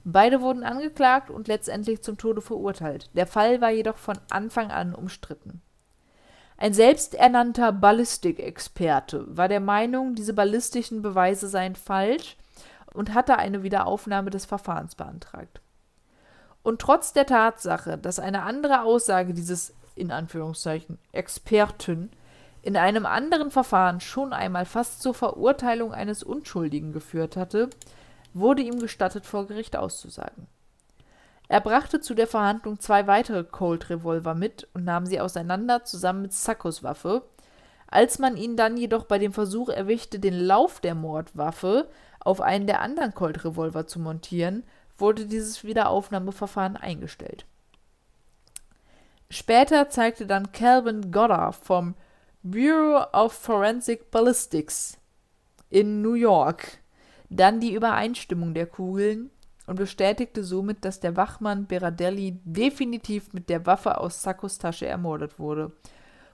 Beide 0.08 0.40
wurden 0.40 0.64
angeklagt 0.64 1.32
und 1.32 1.48
letztendlich 1.48 2.04
zum 2.04 2.20
Tode 2.20 2.40
verurteilt. 2.40 3.10
Der 3.16 3.26
Fall 3.26 3.60
war 3.60 3.72
jedoch 3.72 3.98
von 3.98 4.20
Anfang 4.30 4.70
an 4.70 4.94
umstritten. 4.94 5.62
Ein 6.58 6.76
selbsternannter 6.76 7.72
Ballistikexperte 7.72 9.26
war 9.36 9.48
der 9.48 9.60
Meinung, 9.60 10.14
diese 10.14 10.34
ballistischen 10.34 11.02
Beweise 11.02 11.48
seien 11.48 11.76
falsch 11.76 12.38
und 12.94 13.16
hatte 13.16 13.38
eine 13.40 13.64
Wiederaufnahme 13.64 14.30
des 14.30 14.46
Verfahrens 14.46 14.94
beantragt. 14.94 15.60
Und 16.62 16.80
trotz 16.80 17.12
der 17.12 17.26
Tatsache, 17.26 17.98
dass 17.98 18.20
eine 18.20 18.44
andere 18.44 18.84
Aussage 18.84 19.34
dieses 19.34 19.74
in 19.96 20.12
Anführungszeichen 20.12 21.00
Experten 21.14 22.12
in 22.62 22.78
einem 22.78 23.08
anderen 23.08 23.50
Verfahren 23.50 24.02
schon 24.02 24.34
einmal 24.34 24.66
fast 24.66 25.02
zur 25.02 25.16
Verurteilung 25.16 25.94
eines 25.94 26.22
Unschuldigen 26.22 26.94
geführt 26.94 27.38
hatte, 27.38 27.70
wurde 28.36 28.62
ihm 28.62 28.80
gestattet, 28.80 29.26
vor 29.26 29.48
Gericht 29.48 29.76
auszusagen. 29.76 30.46
Er 31.48 31.62
brachte 31.62 32.02
zu 32.02 32.14
der 32.14 32.28
Verhandlung 32.28 32.80
zwei 32.80 33.08
weitere 33.08 33.44
Colt-Revolver 33.44 34.36
mit 34.36 34.68
und 34.74 34.84
nahm 34.84 35.06
sie 35.06 35.20
auseinander 35.20 35.84
zusammen 35.84 36.24
mit 36.24 36.34
Sackos 36.34 36.84
Waffe. 36.84 37.24
Als 37.88 38.20
man 38.20 38.36
ihn 38.36 38.58
dann 38.58 38.78
jedoch 38.78 39.06
bei 39.06 39.20
dem 39.20 39.32
Versuch 39.32 39.70
erwischte, 39.70 40.20
den 40.20 40.34
Lauf 40.34 40.80
der 40.80 40.96
Mordwaffe 40.96 41.88
auf 42.20 42.42
einen 42.42 42.68
der 42.68 42.82
anderen 42.82 43.14
Colt-Revolver 43.14 43.88
zu 43.88 44.00
montieren, 44.00 44.64
wurde 44.98 45.26
dieses 45.28 45.64
Wiederaufnahmeverfahren 45.64 46.78
eingestellt. 46.78 47.46
Später 49.30 49.90
zeigte 49.90 50.26
dann 50.26 50.52
Calvin 50.52 51.12
Goddard 51.12 51.56
vom 51.56 51.96
Bureau 52.42 53.06
of 53.14 53.34
Forensic 53.34 54.12
Ballistics 54.12 54.98
in 55.70 56.02
New 56.02 56.14
York 56.14 56.80
dann 57.30 57.60
die 57.60 57.74
Übereinstimmung 57.74 58.54
der 58.54 58.68
Kugeln 58.68 59.30
und 59.68 59.78
bestätigte 59.78 60.44
somit, 60.44 60.86
dass 60.86 61.00
der 61.00 61.16
Wachmann 61.16 61.66
Beradelli 61.66 62.40
definitiv 62.44 63.34
mit 63.34 63.50
der 63.50 63.66
Waffe 63.66 64.00
aus 64.00 64.22
Sackos 64.22 64.58
Tasche 64.58 64.88
ermordet 64.88 65.40
wurde– 65.40 65.72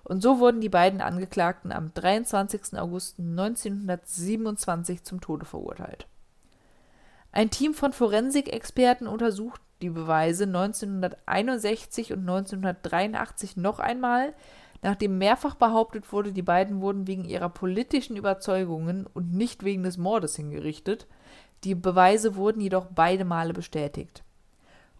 und 0.04 0.22
so 0.22 0.40
wurden 0.40 0.62
die 0.62 0.70
beiden 0.70 1.02
Angeklagten 1.02 1.72
am 1.72 1.94
23. 1.94 2.78
August 2.80 3.20
1927 3.20 5.04
zum 5.04 5.22
Tode 5.22 5.46
verurteilt. 5.46 6.08
Ein 7.32 7.50
Team 7.50 7.74
von 7.74 7.94
Forensikexperten 7.94 9.08
untersucht 9.08 9.62
die 9.82 9.90
Beweise 9.90 10.44
1961 10.46 12.14
und 12.14 12.20
1983 12.20 13.58
noch 13.58 13.80
einmal, 13.80 14.34
nachdem 14.82 15.18
mehrfach 15.18 15.56
behauptet 15.56 16.12
wurde, 16.12 16.34
die 16.34 16.42
beiden 16.42 16.82
wurden 16.82 17.08
wegen 17.08 17.26
ihrer 17.26 17.50
politischen 17.50 18.18
Überzeugungen 18.18 19.08
und 19.14 19.34
nicht 19.34 19.64
wegen 19.64 19.84
des 19.84 19.98
Mordes 19.98 20.36
hingerichtet. 20.36 21.08
Die 21.64 21.76
Beweise 21.76 22.36
wurden 22.36 22.62
jedoch 22.62 22.88
beide 22.94 23.26
Male 23.26 23.54
bestätigt. 23.54 24.24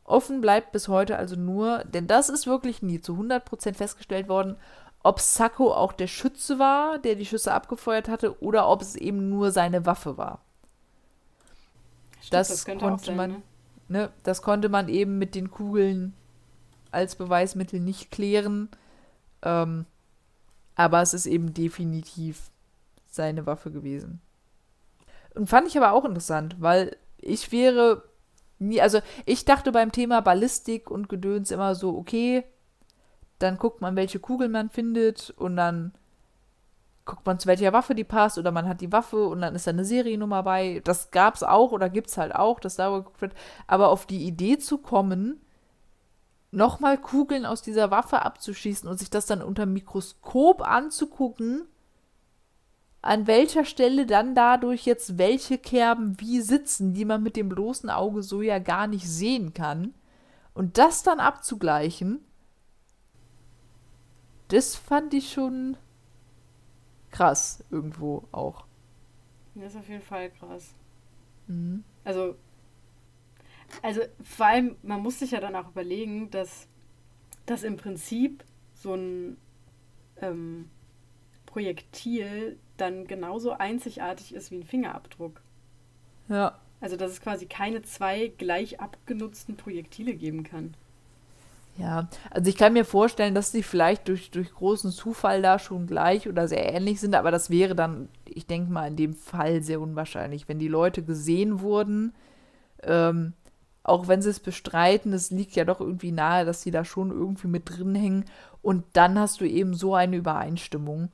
Offen 0.04 0.42
bleibt 0.42 0.72
bis 0.72 0.88
heute 0.88 1.18
also 1.18 1.36
nur, 1.36 1.84
denn 1.86 2.08
das 2.08 2.30
ist 2.30 2.46
wirklich 2.46 2.82
nie 2.82 3.02
zu 3.02 3.14
100% 3.14 3.74
festgestellt 3.74 4.28
worden, 4.28 4.58
ob 5.04 5.20
Sacco 5.20 5.74
auch 5.74 5.94
der 5.94 6.08
Schütze 6.08 6.60
war, 6.60 7.00
der 7.00 7.16
die 7.16 7.26
Schüsse 7.26 7.54
abgefeuert 7.54 8.08
hatte, 8.08 8.42
oder 8.42 8.68
ob 8.68 8.82
es 8.82 8.96
eben 8.96 9.30
nur 9.30 9.52
seine 9.52 9.86
Waffe 9.86 10.18
war. 10.18 10.42
Stimmt, 12.20 12.34
das, 12.34 12.48
das 12.50 12.66
konnte 12.66 13.06
sein, 13.06 13.16
man, 13.16 13.32
ne? 13.32 13.42
ne? 13.88 14.10
das 14.24 14.42
konnte 14.42 14.70
man 14.70 14.90
eben 14.90 15.18
mit 15.18 15.34
den 15.34 15.50
Kugeln 15.50 16.14
als 16.92 17.16
Beweismittel 17.16 17.80
nicht 17.80 18.12
klären. 18.12 18.70
Ähm, 19.44 19.86
aber 20.76 21.02
es 21.02 21.14
ist 21.14 21.26
eben 21.26 21.54
definitiv 21.54 22.50
seine 23.08 23.46
Waffe 23.46 23.72
gewesen. 23.72 24.22
Und 25.36 25.48
fand 25.48 25.68
ich 25.68 25.78
aber 25.78 25.94
auch 25.94 26.06
interessant, 26.06 26.56
weil 26.60 26.98
ich 27.18 27.52
wäre 27.52 28.04
nie, 28.60 28.82
also 28.82 29.00
ich 29.26 29.46
dachte 29.46 29.72
beim 29.72 29.92
Thema 29.92 30.22
Ballistik 30.22 30.90
und 30.90 31.10
Gedöns 31.10 31.52
immer 31.52 31.76
so, 31.76 31.98
okay, 31.98 32.44
dann 33.40 33.58
guckt 33.58 33.82
man, 33.82 33.96
welche 33.96 34.20
Kugel 34.20 34.50
man 34.50 34.70
findet 34.70 35.32
und 35.32 35.56
dann 35.56 35.94
guckt 37.06 37.26
man, 37.26 37.40
zu 37.40 37.48
welcher 37.48 37.74
Waffe 37.74 37.96
die 37.96 38.04
passt 38.04 38.38
oder 38.38 38.52
man 38.52 38.68
hat 38.68 38.82
die 38.82 38.92
Waffe 38.92 39.26
und 39.26 39.42
dann 39.42 39.56
ist 39.56 39.68
da 39.68 39.72
eine 39.72 39.86
Seriennummer 39.86 40.44
bei. 40.44 40.82
Das 40.84 41.12
gab 41.12 41.36
es 41.36 41.44
auch 41.44 41.72
oder 41.72 41.90
gibt 41.90 42.08
es 42.08 42.18
halt 42.18 42.36
auch, 42.36 42.60
dass 42.60 42.76
da 42.76 42.90
geguckt 42.96 43.22
wird. 43.22 43.34
Aber 43.68 43.90
auf 43.90 44.06
die 44.06 44.26
Idee 44.26 44.60
zu 44.60 44.78
kommen, 44.78 45.42
nochmal 46.52 46.98
Kugeln 46.98 47.46
aus 47.46 47.62
dieser 47.62 47.92
Waffe 47.92 48.22
abzuschießen 48.22 48.88
und 48.88 48.98
sich 48.98 49.10
das 49.10 49.26
dann 49.26 49.42
unter 49.42 49.66
Mikroskop 49.66 50.62
anzugucken, 50.62 51.66
an 53.02 53.26
welcher 53.26 53.66
Stelle 53.66 54.06
dann 54.06 54.36
dadurch 54.36 54.86
jetzt 54.86 55.18
welche 55.18 55.58
Kerben 55.58 56.20
wie 56.20 56.42
sitzen, 56.42 56.94
die 56.94 57.06
man 57.06 57.24
mit 57.24 57.36
dem 57.36 57.50
bloßen 57.50 57.90
Auge 57.90 58.22
so 58.22 58.42
ja 58.42 58.60
gar 58.60 58.88
nicht 58.88 59.10
sehen 59.10 59.54
kann. 59.54 59.94
Und 60.54 60.78
das 60.78 61.02
dann 61.02 61.20
abzugleichen, 61.20 62.24
das 64.50 64.76
fand 64.76 65.14
ich 65.14 65.32
schon 65.32 65.78
krass 67.10 67.64
irgendwo 67.72 68.28
auch. 68.32 68.66
Das 69.56 69.74
ist 69.74 69.80
auf 69.80 69.90
jeden 69.90 70.04
Fall 70.04 70.30
krass. 70.30 70.74
Mhm. 71.48 71.84
Also, 72.04 72.36
also 73.82 74.02
vor 74.24 74.46
allem, 74.46 74.76
man 74.84 75.02
muss 75.02 75.20
sich 75.20 75.32
ja 75.32 75.40
dann 75.40 75.56
auch 75.56 75.70
überlegen, 75.70 76.30
dass 76.32 76.68
das 77.46 77.64
im 77.64 77.78
Prinzip 77.78 78.44
so 78.74 78.96
ein 78.96 79.38
ähm, 80.22 80.70
Projektil 81.46 82.58
dann 82.78 83.06
genauso 83.06 83.52
einzigartig 83.52 84.34
ist 84.34 84.52
wie 84.52 84.56
ein 84.56 84.64
Fingerabdruck. 84.64 85.42
Ja. 86.30 86.58
Also, 86.80 86.96
dass 86.96 87.12
es 87.12 87.22
quasi 87.22 87.46
keine 87.46 87.84
zwei 87.84 88.28
gleich 88.38 88.80
abgenutzten 88.80 89.56
Projektile 89.56 90.16
geben 90.16 90.44
kann. 90.44 90.74
Ja, 91.78 92.10
also 92.30 92.50
ich 92.50 92.58
kann 92.58 92.74
mir 92.74 92.86
vorstellen, 92.86 93.34
dass 93.34 93.52
sie 93.52 93.64
vielleicht 93.64 94.08
durch, 94.08 94.30
durch 94.32 94.54
großen 94.54 94.92
Zufall 94.92 95.42
da 95.42 95.58
schon 95.58 95.88
gleich 95.88 96.28
oder 96.28 96.48
sehr 96.48 96.74
ähnlich 96.74 97.00
sind, 97.00 97.16
aber 97.16 97.32
das 97.32 97.50
wäre 97.50 97.76
dann, 97.76 98.10
ich 98.26 98.46
denke 98.46 98.72
mal, 98.72 98.88
in 98.88 98.98
dem 98.98 99.14
Fall 99.14 99.62
sehr 99.62 99.80
unwahrscheinlich. 99.80 100.50
Wenn 100.50 100.60
die 100.60 100.68
Leute 100.68 101.02
gesehen 101.02 101.62
wurden, 101.62 102.14
ähm, 102.84 103.34
auch 103.84 104.08
wenn 104.08 104.22
sie 104.22 104.30
es 104.30 104.40
bestreiten, 104.40 105.14
es 105.14 105.32
liegt 105.32 105.56
ja 105.56 105.66
doch 105.66 105.80
irgendwie 105.80 106.12
nahe, 106.12 106.46
dass 106.46 106.62
sie 106.62 106.72
da 106.72 106.86
schon 106.86 107.12
irgendwie 107.12 107.48
mit 107.48 107.70
drin 107.70 107.96
hängen 107.96 108.26
und 108.62 108.86
dann 108.94 109.18
hast 109.18 109.42
du 109.42 109.46
eben 109.46 109.74
so 109.74 109.96
eine 109.96 110.18
Übereinstimmung. 110.18 111.10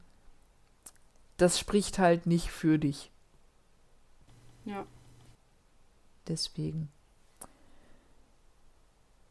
Das 1.38 1.60
spricht 1.60 2.00
halt 2.00 2.26
nicht 2.26 2.50
für 2.52 2.78
dich. 2.80 3.12
Ja. 4.66 4.86
Deswegen. 6.28 6.90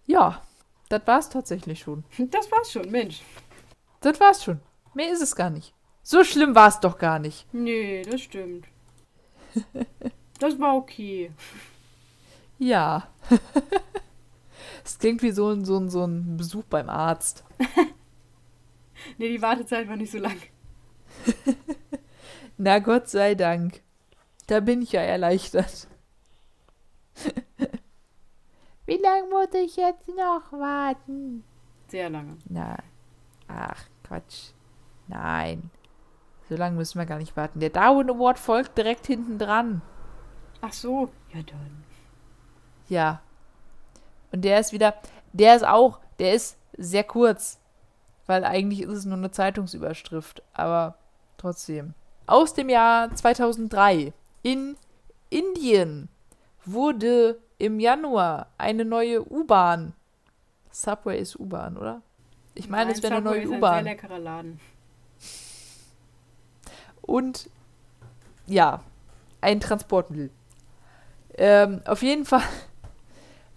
Ja, 0.07 0.43
das 0.89 1.07
war's 1.07 1.29
tatsächlich 1.29 1.81
schon. 1.81 2.05
Das 2.31 2.51
war's 2.51 2.73
schon, 2.73 2.91
Mensch. 2.91 3.23
Das 4.01 4.19
war's 4.21 4.45
schon. 4.45 4.61
Mehr 4.95 5.13
ist 5.13 5.21
es 5.21 5.37
gar 5.37 5.51
nicht. 5.51 5.75
So 6.03 6.25
schlimm 6.25 6.55
war 6.55 6.69
es 6.69 6.81
doch 6.81 6.99
gar 6.99 7.19
nicht. 7.19 7.53
Nee, 7.53 8.03
das 8.03 8.23
stimmt. 8.23 8.67
Das 10.39 10.61
war 10.61 10.77
okay. 10.77 11.33
Ja. 12.59 13.09
Es 14.85 15.01
klingt 15.01 15.21
wie 15.23 15.33
so 15.33 15.51
ein, 15.51 15.65
so, 15.65 15.79
ein, 15.79 15.91
so 15.91 16.05
ein 16.05 16.37
Besuch 16.37 16.65
beim 16.65 16.89
Arzt. 16.89 17.45
Nee, 19.19 19.29
die 19.29 19.43
Wartezeit 19.43 19.89
war 19.89 19.97
nicht 19.97 20.11
so 20.11 20.19
lang. 20.19 20.37
Na 22.57 22.79
Gott 22.81 23.09
sei 23.09 23.35
Dank. 23.35 23.83
Da 24.47 24.61
bin 24.61 24.83
ich 24.83 24.93
ja 24.93 25.01
erleichtert. 25.01 25.87
Wie 28.87 28.97
lange 28.97 29.29
muss 29.29 29.55
ich 29.55 29.77
jetzt 29.77 30.09
noch 30.09 30.51
warten? 30.53 31.45
Sehr 31.89 32.11
lange. 32.11 32.37
Na, 32.49 32.77
ach 33.49 33.85
Quatsch. 34.03 34.51
Nein. 35.09 35.71
So 36.49 36.57
lange 36.57 36.77
müssen 36.77 36.99
wir 36.99 37.07
gar 37.07 37.19
nicht 37.19 37.37
warten. 37.37 37.61
Der 37.61 37.71
Darwin 37.71 38.11
Award 38.11 38.39
folgt 38.39 38.79
direkt 38.79 39.07
hinten 39.07 39.39
dran. 39.39 39.83
Ach 40.61 40.73
so. 40.73 41.11
Ja, 41.33 41.43
dann. 41.43 41.86
Ja. 42.89 43.21
Und 44.33 44.43
der 44.43 44.61
ist 44.61 44.73
wieder, 44.73 44.95
der 45.33 45.57
ist 45.57 45.65
auch, 45.65 46.01
der 46.19 46.35
ist 46.35 46.57
sehr 46.77 47.05
kurz. 47.05 47.59
Weil 48.27 48.45
eigentlich 48.45 48.83
ist 48.83 48.91
es 48.91 49.05
nur 49.05 49.17
eine 49.17 49.31
Zeitungsüberschrift. 49.31 50.43
Aber 50.53 50.97
trotzdem. 51.39 51.95
Aus 52.27 52.55
dem 52.55 52.69
Jahr 52.69 53.15
2003 53.15 54.13
in 54.43 54.77
Indien 55.31 56.09
wurde 56.65 57.39
im 57.59 57.81
Januar 57.81 58.49
eine 58.59 58.85
neue 58.85 59.25
U-Bahn. 59.31 59.95
Subway 60.71 61.21
ist 61.21 61.39
U-Bahn, 61.39 61.77
oder? 61.77 62.03
Ich 62.55 62.69
meine, 62.69 62.93
es 62.93 63.03
wäre 63.03 63.17
eine 63.17 63.25
neue 63.25 63.43
ist 63.43 63.51
ein 63.51 63.59
U-Bahn. 63.59 63.85
sehr 63.85 63.95
leckerer 63.95 64.19
Laden. 64.19 64.61
und 67.03 67.49
ja, 68.47 68.83
ein 69.41 69.61
Transportmittel. 69.61 70.31
Ähm, 71.35 71.83
auf 71.85 72.03
jeden 72.03 72.25
Fall 72.25 72.43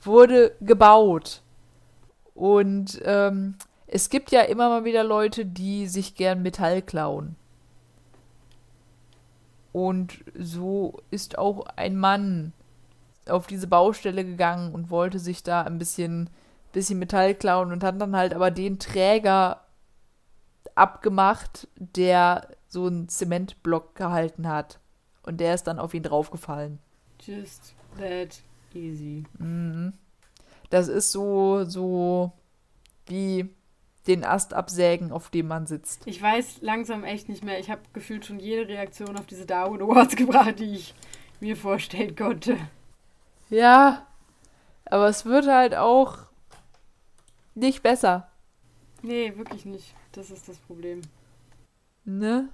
wurde 0.01 0.55
gebaut. 0.61 1.41
Und 2.33 3.01
ähm, 3.03 3.55
es 3.87 4.09
gibt 4.09 4.31
ja 4.31 4.41
immer 4.41 4.69
mal 4.69 4.85
wieder 4.85 5.03
Leute, 5.03 5.45
die 5.45 5.87
sich 5.87 6.15
gern 6.15 6.41
Metall 6.41 6.81
klauen. 6.81 7.35
Und 9.71 10.23
so 10.37 10.99
ist 11.11 11.37
auch 11.37 11.65
ein 11.75 11.95
Mann 11.95 12.53
auf 13.27 13.47
diese 13.47 13.67
Baustelle 13.67 14.25
gegangen 14.25 14.73
und 14.73 14.89
wollte 14.89 15.19
sich 15.19 15.43
da 15.43 15.61
ein 15.61 15.77
bisschen, 15.77 16.29
bisschen 16.71 16.99
Metall 16.99 17.35
klauen 17.35 17.71
und 17.71 17.83
hat 17.83 17.99
dann 18.01 18.15
halt 18.15 18.33
aber 18.33 18.51
den 18.51 18.79
Träger 18.79 19.61
abgemacht, 20.75 21.67
der 21.75 22.47
so 22.67 22.87
einen 22.87 23.09
Zementblock 23.09 23.95
gehalten 23.95 24.47
hat. 24.47 24.79
Und 25.23 25.39
der 25.39 25.53
ist 25.53 25.67
dann 25.67 25.79
auf 25.79 25.93
ihn 25.93 26.03
draufgefallen. 26.03 26.79
Just 27.21 27.75
that 27.97 28.41
easy. 28.75 29.23
Mhm. 29.37 29.93
Das 30.69 30.87
ist 30.87 31.11
so, 31.11 31.63
so 31.65 32.31
wie 33.07 33.49
den 34.07 34.23
Ast 34.23 34.53
absägen, 34.53 35.11
auf 35.11 35.29
dem 35.29 35.47
man 35.47 35.67
sitzt. 35.67 36.01
Ich 36.05 36.21
weiß 36.21 36.61
langsam 36.61 37.03
echt 37.03 37.29
nicht 37.29 37.43
mehr. 37.43 37.59
Ich 37.59 37.69
habe 37.69 37.81
gefühlt 37.93 38.25
schon 38.25 38.39
jede 38.39 38.67
Reaktion 38.67 39.17
auf 39.17 39.25
diese 39.25 39.45
Darwin 39.45 39.81
Awards 39.81 40.15
gebracht, 40.15 40.59
die 40.59 40.75
ich 40.75 40.93
mir 41.39 41.55
vorstellen 41.55 42.15
konnte. 42.15 42.57
Ja, 43.49 44.05
aber 44.85 45.07
es 45.07 45.25
wird 45.25 45.47
halt 45.47 45.75
auch 45.75 46.17
nicht 47.55 47.83
besser, 47.83 48.29
Nee, 49.01 49.33
wirklich 49.37 49.65
nicht. 49.65 49.95
Das 50.11 50.29
ist 50.29 50.49
das 50.49 50.57
Problem. 50.57 51.01
ne? 52.03 52.49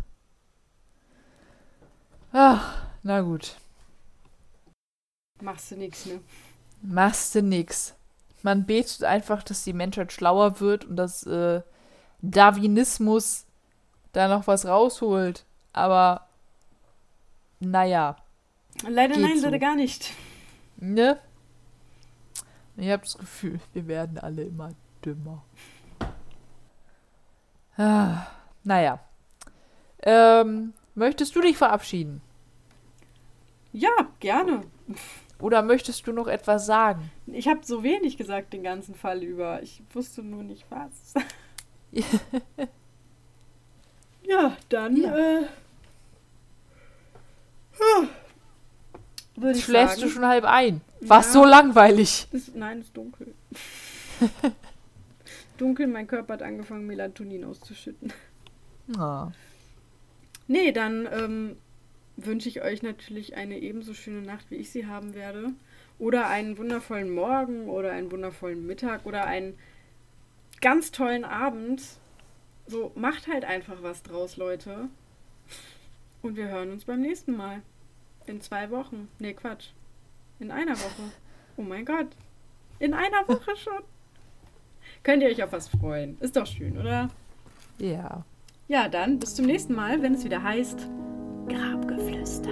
Ach, 2.31 2.85
na 3.03 3.21
gut. 3.21 3.55
Machst 5.45 5.69
du 5.71 5.75
nix, 5.77 6.05
ne? 6.07 6.19
Machst 6.81 7.35
du 7.35 7.41
nix. 7.43 7.93
Man 8.41 8.65
betet 8.65 9.03
einfach, 9.03 9.43
dass 9.43 9.63
die 9.63 9.73
Menschheit 9.73 10.11
schlauer 10.11 10.59
wird 10.59 10.85
und 10.85 10.95
dass 10.95 11.23
äh, 11.27 11.61
Darwinismus 12.21 13.45
da 14.11 14.27
noch 14.27 14.47
was 14.47 14.65
rausholt. 14.65 15.45
Aber 15.71 16.27
naja, 17.59 18.15
Leider 18.87 19.17
nein, 19.17 19.37
so. 19.37 19.45
leider 19.45 19.59
gar 19.59 19.75
nicht. 19.75 20.11
ne? 20.77 21.17
Ich 22.77 22.89
habe 22.89 23.03
das 23.03 23.17
Gefühl, 23.17 23.59
wir 23.73 23.87
werden 23.87 24.17
alle 24.17 24.43
immer 24.43 24.71
dümmer. 25.05 25.43
Ah, 27.77 28.27
naja. 28.63 28.99
Ähm, 30.01 30.73
möchtest 30.95 31.35
du 31.35 31.41
dich 31.41 31.55
verabschieden? 31.57 32.21
Ja, 33.71 33.91
gerne. 34.19 34.61
Oder 35.39 35.61
möchtest 35.63 36.07
du 36.07 36.13
noch 36.13 36.27
etwas 36.27 36.65
sagen? 36.65 37.11
Ich 37.27 37.47
habe 37.47 37.59
so 37.63 37.83
wenig 37.83 38.17
gesagt 38.17 38.53
den 38.53 38.63
ganzen 38.63 38.95
Fall 38.95 39.21
über. 39.21 39.61
Ich 39.61 39.81
wusste 39.93 40.23
nur 40.23 40.43
nicht 40.43 40.65
was. 40.69 41.13
ja, 44.23 44.55
dann 44.69 44.95
Ja. 44.97 45.15
äh, 45.17 45.43
würde 49.35 49.57
ich 49.57 49.65
Schläfst 49.65 49.95
sagen. 49.97 50.07
du 50.07 50.13
schon 50.13 50.25
halb 50.25 50.45
ein? 50.45 50.81
War 51.01 51.17
Ja. 51.17 51.23
so 51.23 51.43
langweilig. 51.45 52.27
Ist, 52.31 52.55
nein, 52.55 52.79
ist 52.79 52.95
dunkel. 52.95 53.33
dunkel, 55.57 55.87
mein 55.87 56.07
Körper 56.07 56.33
hat 56.33 56.41
angefangen, 56.41 56.87
Melatonin 56.87 57.43
auszuschütten. 57.43 58.13
Ah. 58.97 59.31
Nee, 60.47 60.71
dann 60.71 61.07
ähm, 61.11 61.57
wünsche 62.17 62.49
ich 62.49 62.61
euch 62.61 62.81
natürlich 62.81 63.35
eine 63.35 63.59
ebenso 63.59 63.93
schöne 63.93 64.21
Nacht, 64.21 64.49
wie 64.49 64.55
ich 64.55 64.69
sie 64.69 64.87
haben 64.87 65.13
werde. 65.13 65.51
Oder 65.99 66.27
einen 66.27 66.57
wundervollen 66.57 67.09
Morgen 67.09 67.69
oder 67.69 67.91
einen 67.91 68.11
wundervollen 68.11 68.65
Mittag 68.65 69.05
oder 69.05 69.25
einen 69.25 69.57
ganz 70.61 70.91
tollen 70.91 71.23
Abend. 71.23 71.81
So, 72.67 72.91
macht 72.95 73.27
halt 73.27 73.45
einfach 73.45 73.81
was 73.81 74.03
draus, 74.03 74.37
Leute. 74.37 74.89
Und 76.21 76.35
wir 76.35 76.47
hören 76.47 76.71
uns 76.71 76.85
beim 76.85 77.01
nächsten 77.01 77.35
Mal. 77.35 77.61
In 78.25 78.41
zwei 78.41 78.71
Wochen. 78.71 79.07
Nee, 79.19 79.33
Quatsch. 79.33 79.69
In 80.39 80.51
einer 80.51 80.75
Woche. 80.75 81.11
Oh 81.57 81.61
mein 81.61 81.85
Gott. 81.85 82.07
In 82.79 82.93
einer 82.93 83.27
Woche 83.27 83.55
schon. 83.55 83.83
Könnt 85.03 85.21
ihr 85.21 85.29
euch 85.29 85.43
auf 85.43 85.51
was 85.51 85.67
freuen. 85.67 86.17
Ist 86.19 86.35
doch 86.35 86.47
schön, 86.47 86.77
oder? 86.77 87.09
Ja. 87.77 88.25
Ja, 88.67 88.89
dann 88.89 89.19
bis 89.19 89.35
zum 89.35 89.45
nächsten 89.45 89.75
Mal, 89.75 90.01
wenn 90.01 90.15
es 90.15 90.25
wieder 90.25 90.41
heißt 90.41 90.89
Grabgeflüster. 91.47 92.51